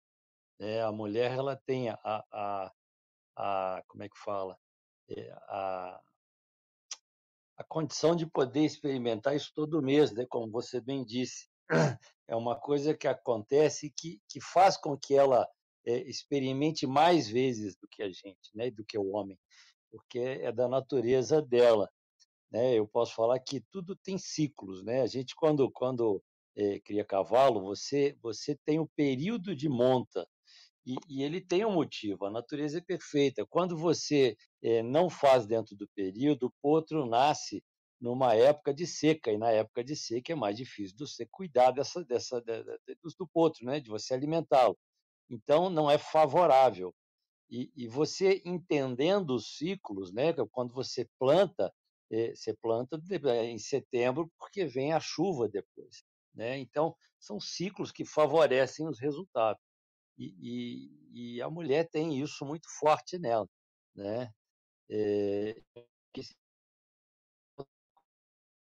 [0.60, 0.82] Né?
[0.82, 2.72] A mulher ela tem a, a,
[3.36, 4.58] a como é que fala?
[5.08, 6.00] É, a,
[7.56, 10.26] a condição de poder experimentar isso todo mês, né?
[10.28, 11.50] como você bem disse.
[12.28, 15.46] É uma coisa que acontece que, que faz com que ela
[15.86, 18.70] é, experimente mais vezes do que a gente, né?
[18.70, 19.38] do que o homem,
[19.90, 21.90] porque é da natureza dela.
[22.50, 22.74] Né?
[22.74, 24.82] Eu posso falar que tudo tem ciclos.
[24.82, 25.02] Né?
[25.02, 26.22] A gente, quando, quando
[26.56, 30.26] é, cria cavalo, você, você tem o período de monta,
[30.84, 33.46] e, e, ele tem um motivo, a natureza é perfeita.
[33.46, 37.62] Quando você é, não faz dentro do período, o potro nasce
[38.00, 41.70] numa época de seca, e na época de seca é mais difícil de você cuidar
[41.70, 43.78] dessa, dessa, de, de, do potro, né?
[43.78, 44.76] de você alimentá-lo.
[45.30, 46.94] Então, não é favorável.
[47.50, 50.32] E, e, você entendendo os ciclos, né?
[50.50, 51.72] quando você planta,
[52.10, 52.98] é, você planta
[53.44, 56.02] em setembro porque vem a chuva depois.
[56.34, 56.58] Né?
[56.58, 59.62] Então, são ciclos que favorecem os resultados.
[60.18, 63.48] E, e, e, a mulher tem isso muito forte nela,
[63.94, 64.30] né?
[64.90, 65.56] É,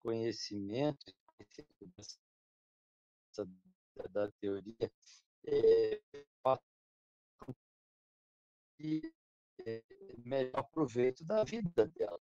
[0.00, 1.12] conhecimento
[4.10, 4.90] da teoria
[5.46, 6.00] é,
[9.66, 9.82] é,
[10.24, 12.20] melhor proveito da vida dela,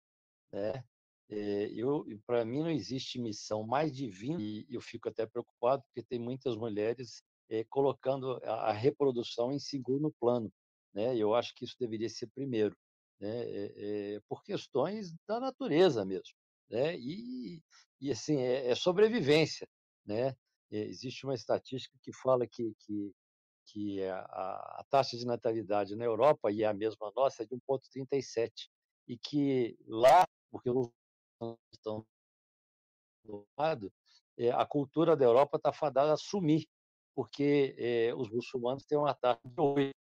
[0.52, 0.84] né?
[1.30, 6.02] É, eu, para mim não existe missão mais divina e eu fico até preocupado porque
[6.02, 10.50] tem muitas mulheres é, colocando a, a, reprodução em segundo plano.
[10.94, 11.14] Né?
[11.16, 12.74] Eu acho que isso deveria ser primeiro,
[13.20, 13.42] né?
[13.46, 16.34] É, por questões da natureza mesmo.
[16.70, 16.96] Né?
[16.98, 17.62] E,
[18.00, 19.68] e assim, é, sobrevivência.
[20.06, 20.34] Né?
[20.70, 23.14] Existe uma estatística que fala que, que,
[23.66, 27.54] que a, a, taxa de natalidade na Europa, e é a mesma nossa, é de
[27.54, 28.68] 1,37.
[29.06, 30.90] E que lá, porque os
[31.72, 32.04] estão
[33.24, 33.92] do lado,
[34.36, 36.66] é, a cultura da Europa está fadada a sumir,
[37.14, 39.94] porque é, os muçulmanos têm uma taxa de oito.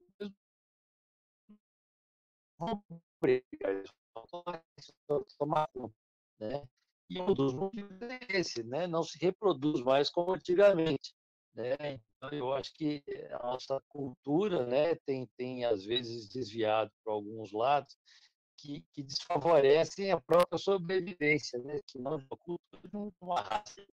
[6.39, 6.67] Né?
[7.09, 8.85] E um dos motivos é esse, né?
[8.85, 11.13] não se reproduz mais como antigamente.
[11.53, 11.99] Né?
[12.17, 13.01] Então, eu acho que
[13.31, 17.95] a nossa cultura né, tem, tem, às vezes, desviado para alguns lados
[18.57, 21.79] que, que, desfavorecem a própria sobrevivência, né?
[21.87, 23.85] que não é uma cultura de uma raça.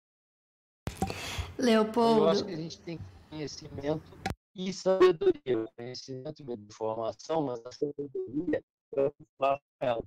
[1.57, 2.21] Leopoldo.
[2.21, 2.99] Eu acho que a gente tem
[3.29, 4.17] conhecimento
[4.55, 5.65] e sabedoria.
[5.75, 8.63] Conhecimento e informação, mas a sabedoria
[8.95, 9.25] é o que
[9.79, 10.03] ela.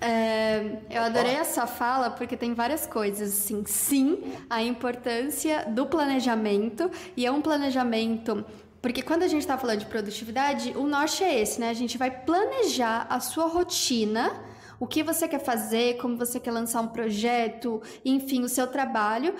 [0.00, 3.30] É, eu adorei a sua fala porque tem várias coisas.
[3.30, 8.44] Assim, sim, a importância do planejamento e é um planejamento.
[8.80, 11.68] Porque quando a gente está falando de produtividade, o norte é esse, né?
[11.68, 14.32] A gente vai planejar a sua rotina,
[14.78, 19.34] o que você quer fazer, como você quer lançar um projeto, enfim, o seu trabalho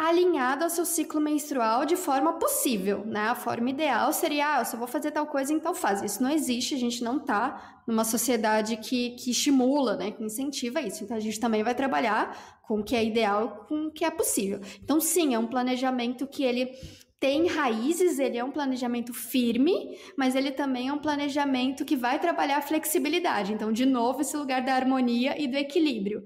[0.00, 3.28] alinhado ao seu ciclo menstrual de forma possível, né?
[3.28, 6.02] A forma ideal seria, ah, eu só vou fazer tal coisa, então faz.
[6.02, 10.10] Isso não existe, a gente não tá numa sociedade que, que estimula, né?
[10.10, 11.04] Que incentiva isso.
[11.04, 14.10] Então a gente também vai trabalhar com o que é ideal, com o que é
[14.10, 14.60] possível.
[14.82, 16.72] Então, sim, é um planejamento que ele
[17.18, 22.18] tem raízes, ele é um planejamento firme, mas ele também é um planejamento que vai
[22.18, 23.52] trabalhar a flexibilidade.
[23.52, 26.24] Então, de novo, esse lugar da harmonia e do equilíbrio.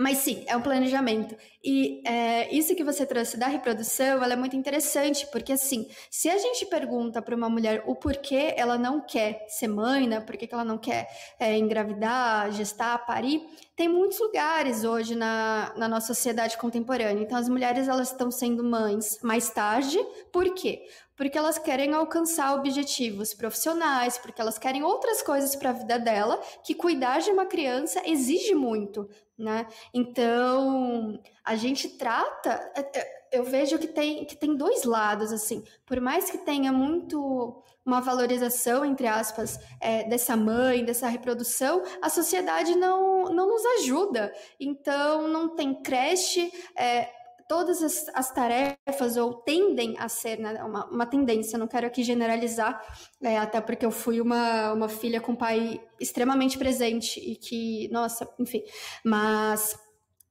[0.00, 1.36] Mas sim, é um planejamento.
[1.62, 6.26] E é, isso que você trouxe da reprodução, ela é muito interessante, porque assim, se
[6.30, 10.18] a gente pergunta para uma mulher o porquê ela não quer ser mãe, né?
[10.18, 11.06] Por que ela não quer
[11.38, 13.46] é, engravidar, gestar, parir,
[13.76, 17.22] tem muitos lugares hoje na, na nossa sociedade contemporânea.
[17.22, 19.98] Então, as mulheres elas estão sendo mães mais tarde,
[20.32, 20.82] por quê?
[21.20, 26.40] Porque elas querem alcançar objetivos profissionais, porque elas querem outras coisas para a vida dela,
[26.64, 29.06] que cuidar de uma criança exige muito,
[29.36, 29.66] né?
[29.92, 35.62] Então, a gente trata, é, é, eu vejo que tem, que tem dois lados, assim,
[35.84, 42.08] por mais que tenha muito uma valorização, entre aspas, é, dessa mãe, dessa reprodução, a
[42.08, 44.32] sociedade não, não nos ajuda.
[44.58, 47.19] Então, não tem creche, é,
[47.50, 52.04] todas as, as, tarefas, ou tendem a ser, né, uma, uma tendência, não quero aqui
[52.04, 52.80] generalizar,
[53.20, 58.32] é, até porque eu fui uma, uma filha com pai extremamente presente e que, nossa,
[58.38, 58.62] enfim,
[59.04, 59.76] mas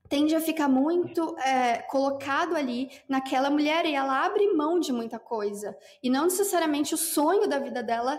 [0.08, 5.20] tende a ficar muito é, colocado ali naquela mulher e ela abre mão de muita
[5.20, 5.78] coisa.
[6.02, 8.18] E não necessariamente o sonho da vida dela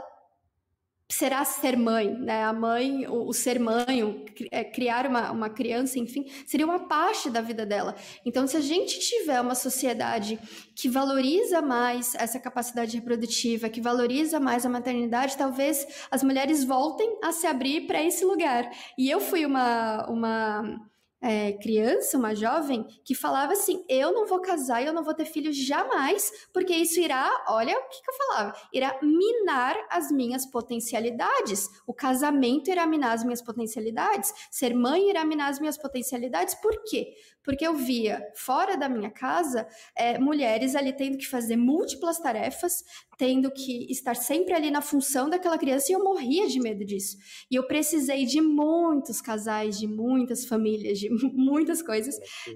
[1.11, 2.45] será ser mãe, né?
[2.45, 6.81] A mãe, o, o ser mãe, o, é, criar uma, uma criança, enfim, seria uma
[6.81, 7.95] parte da vida dela.
[8.25, 10.39] Então, se a gente tiver uma sociedade
[10.75, 17.19] que valoriza mais essa capacidade reprodutiva, que valoriza mais a maternidade, talvez as mulheres voltem
[17.23, 18.71] a se abrir para esse lugar.
[18.97, 20.90] E eu fui uma, uma
[21.23, 25.15] é, criança, uma jovem, que falava assim: eu não vou casar e eu não vou
[25.15, 30.11] ter filhos jamais, porque isso irá, olha o que, que eu falava, irá minar as
[30.11, 31.69] minhas potencialidades.
[31.87, 36.55] O casamento irá minar as minhas potencialidades, ser mãe irá minar as minhas potencialidades.
[36.55, 37.15] Por quê?
[37.45, 39.67] Porque eu via fora da minha casa
[39.97, 42.83] é, mulheres ali tendo que fazer múltiplas tarefas,
[43.17, 47.17] tendo que estar sempre ali na função daquela criança e eu morria de medo disso.
[47.51, 52.15] E eu precisei de muitos casais, de muitas famílias, de muitas coisas,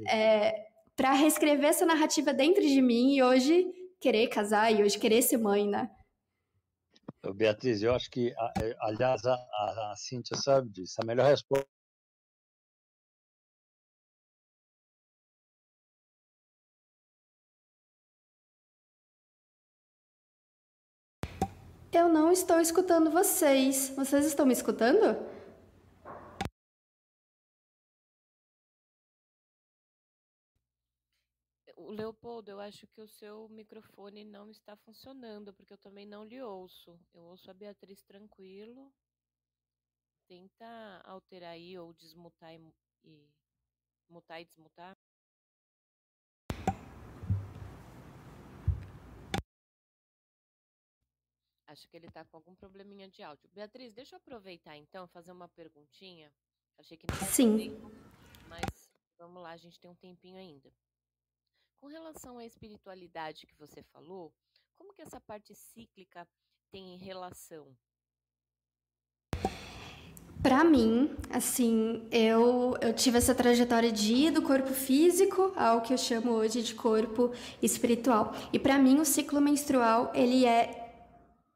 [0.08, 0.52] é,
[0.96, 3.66] para reescrever essa narrativa dentro de mim e hoje
[4.00, 5.88] querer casar e hoje querer ser mãe, né?
[7.32, 10.96] Beatriz, eu acho que, é, aliás, a, a, a Cíntia sabe disso.
[11.02, 11.66] A melhor resposta
[21.96, 23.90] Eu não estou escutando vocês.
[23.90, 25.16] Vocês estão me escutando?
[31.76, 36.24] O Leopoldo, eu acho que o seu microfone não está funcionando, porque eu também não
[36.24, 36.98] lhe ouço.
[37.14, 38.92] Eu ouço a Beatriz tranquilo.
[40.26, 42.60] Tenta alterar aí ou desmutar e,
[43.04, 43.30] e
[44.08, 44.93] mutar e desmutar.
[51.74, 53.50] Acho que ele está com algum probleminha de áudio.
[53.52, 56.32] Beatriz, deixa eu aproveitar então fazer uma perguntinha.
[56.78, 57.56] Achei que não Sim.
[57.58, 57.90] Tempo,
[58.48, 58.62] mas
[59.18, 60.72] vamos lá, a gente tem um tempinho ainda.
[61.80, 64.32] Com relação à espiritualidade que você falou,
[64.76, 66.28] como que essa parte cíclica
[66.70, 67.76] tem relação?
[70.40, 75.92] Para mim, assim, eu, eu tive essa trajetória de ir do corpo físico ao que
[75.92, 78.32] eu chamo hoje de corpo espiritual.
[78.52, 80.83] E para mim, o ciclo menstrual, ele é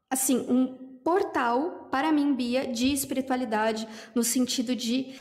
[0.09, 0.67] assim, um
[1.03, 5.15] portal para mim, Bia, de espiritualidade, no sentido de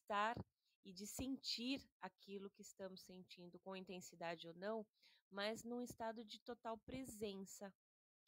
[0.00, 0.36] estar
[0.84, 4.86] e de sentir aquilo que estamos sentindo com intensidade ou não,
[5.30, 7.72] mas num estado de total presença,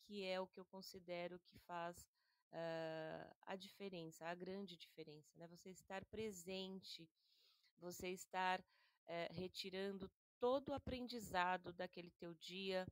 [0.05, 1.97] que é o que eu considero que faz
[2.53, 5.47] uh, a diferença, a grande diferença, né?
[5.49, 7.09] Você estar presente,
[7.79, 12.87] você estar uh, retirando todo o aprendizado daquele teu dia,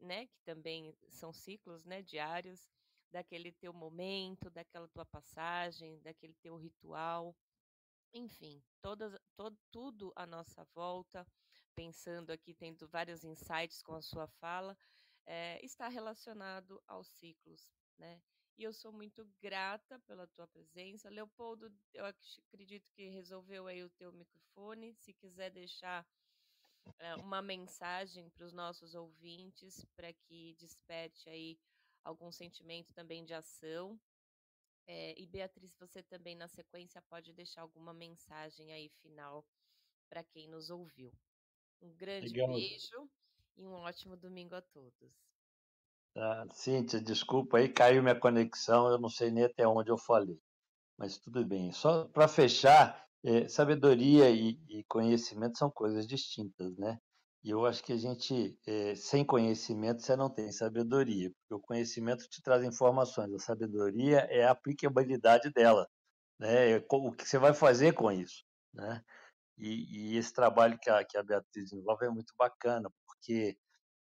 [0.00, 0.26] né?
[0.26, 2.02] Que também são ciclos, né?
[2.02, 2.68] Diários,
[3.10, 7.36] daquele teu momento, daquela tua passagem, daquele teu ritual
[8.16, 11.26] enfim, todas, todo, tudo à nossa volta,
[11.74, 14.76] pensando aqui, tendo vários insights com a sua fala,
[15.26, 18.22] é, está relacionado aos ciclos, né?
[18.58, 21.10] E eu sou muito grata pela tua presença.
[21.10, 24.94] Leopoldo, eu acredito que resolveu aí o teu microfone.
[24.94, 26.06] Se quiser deixar
[26.98, 31.58] é, uma mensagem para os nossos ouvintes, para que desperte aí
[32.02, 34.00] algum sentimento também de ação,
[34.86, 39.44] é, e Beatriz, você também na sequência pode deixar alguma mensagem aí final
[40.08, 41.12] para quem nos ouviu.
[41.82, 42.54] Um grande Legal.
[42.54, 43.10] beijo
[43.56, 45.12] e um ótimo domingo a todos.
[46.14, 50.40] Tá, Cíntia, desculpa aí, caiu minha conexão, eu não sei nem até onde eu falei,
[50.96, 51.72] mas tudo bem.
[51.72, 56.98] Só para fechar, é, sabedoria e, e conhecimento são coisas distintas, né?
[57.46, 61.60] E eu acho que a gente, é, sem conhecimento, você não tem sabedoria, porque o
[61.60, 65.88] conhecimento te traz informações, a sabedoria é a aplicabilidade dela,
[66.40, 66.72] né?
[66.72, 68.42] É o que você vai fazer com isso,
[68.74, 69.00] né?
[69.56, 73.56] E, e esse trabalho que a, que a Beatriz desenvolve é muito bacana, porque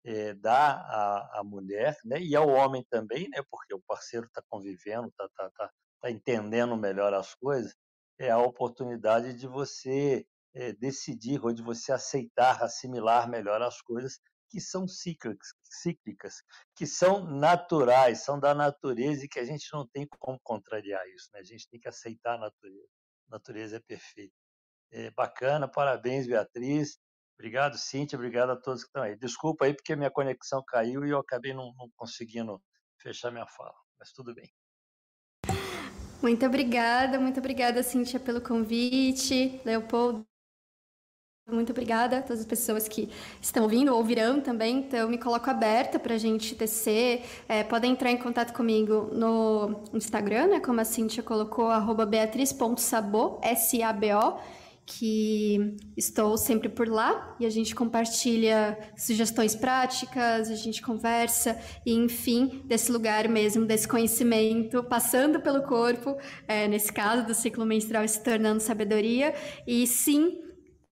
[0.05, 4.41] é, dá à, à mulher, né, e ao homem também, né, porque o parceiro está
[4.49, 5.71] convivendo, está tá, tá,
[6.01, 7.75] tá entendendo melhor as coisas,
[8.17, 14.19] é a oportunidade de você é, decidir ou de você aceitar, assimilar melhor as coisas
[14.49, 16.35] que são cíclicas, cíclicas,
[16.75, 21.27] que são naturais, são da natureza e que a gente não tem como contrariar isso,
[21.33, 21.39] né?
[21.39, 22.87] A gente tem que aceitar a natureza.
[23.29, 24.35] A natureza é perfeita.
[24.91, 26.99] É bacana, parabéns, Beatriz.
[27.35, 29.15] Obrigado, Cíntia, obrigado a todos que estão aí.
[29.17, 32.61] Desculpa aí porque minha conexão caiu e eu acabei não, não conseguindo
[33.01, 34.53] fechar minha fala, mas tudo bem.
[36.21, 39.59] Muito obrigada, muito obrigada, Cíntia, pelo convite.
[39.65, 40.25] Leopoldo,
[41.51, 43.09] muito obrigada a todas as pessoas que
[43.41, 44.79] estão ouvindo ou virão também.
[44.79, 47.21] Então, me coloco aberta para a gente tecer.
[47.47, 51.69] É, podem entrar em contato comigo no Instagram, né, como a Cintia colocou,
[52.07, 54.37] beatriz.sabo, S-A-B-O,
[54.85, 61.93] que estou sempre por lá e a gente compartilha sugestões práticas, a gente conversa e,
[61.93, 66.17] enfim, desse lugar mesmo, desse conhecimento, passando pelo corpo,
[66.47, 69.33] é, nesse caso do ciclo menstrual se tornando sabedoria.
[69.65, 70.41] E sim,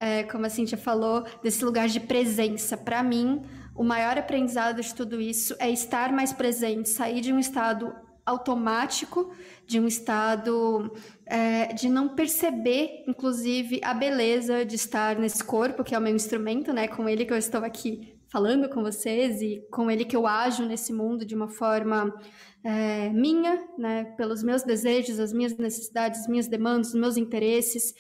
[0.02, 2.76] é, como a Cintia falou, desse lugar de presença.
[2.76, 3.44] Para mim,
[3.76, 7.94] o maior aprendizado de tudo isso é estar mais presente, sair de um estado
[8.26, 9.32] automático,
[9.68, 10.92] de um estado
[11.26, 16.16] é, de não perceber, inclusive, a beleza de estar nesse corpo, que é o meu
[16.16, 16.88] instrumento, né?
[16.88, 20.66] Com ele que eu estou aqui falando com vocês e com ele que eu ajo
[20.66, 22.18] nesse mundo de uma forma
[22.64, 27.94] é, minha, né, pelos meus desejos, as minhas necessidades, as minhas demandas, os meus interesses.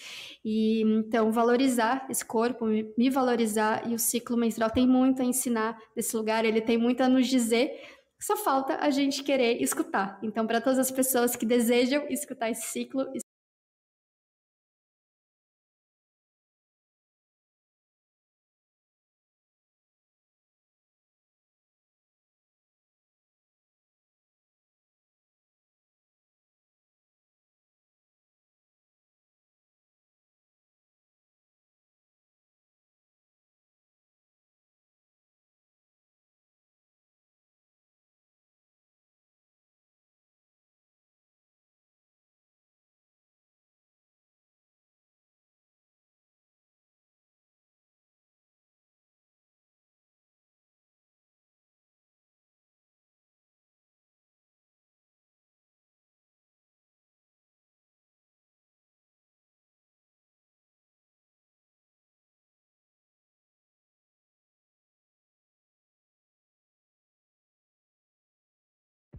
[0.43, 5.77] E então valorizar esse corpo, me valorizar e o ciclo menstrual tem muito a ensinar
[5.93, 7.69] desse lugar, ele tem muito a nos dizer.
[8.17, 10.19] Só falta a gente querer escutar.
[10.21, 13.07] Então, para todas as pessoas que desejam escutar esse ciclo,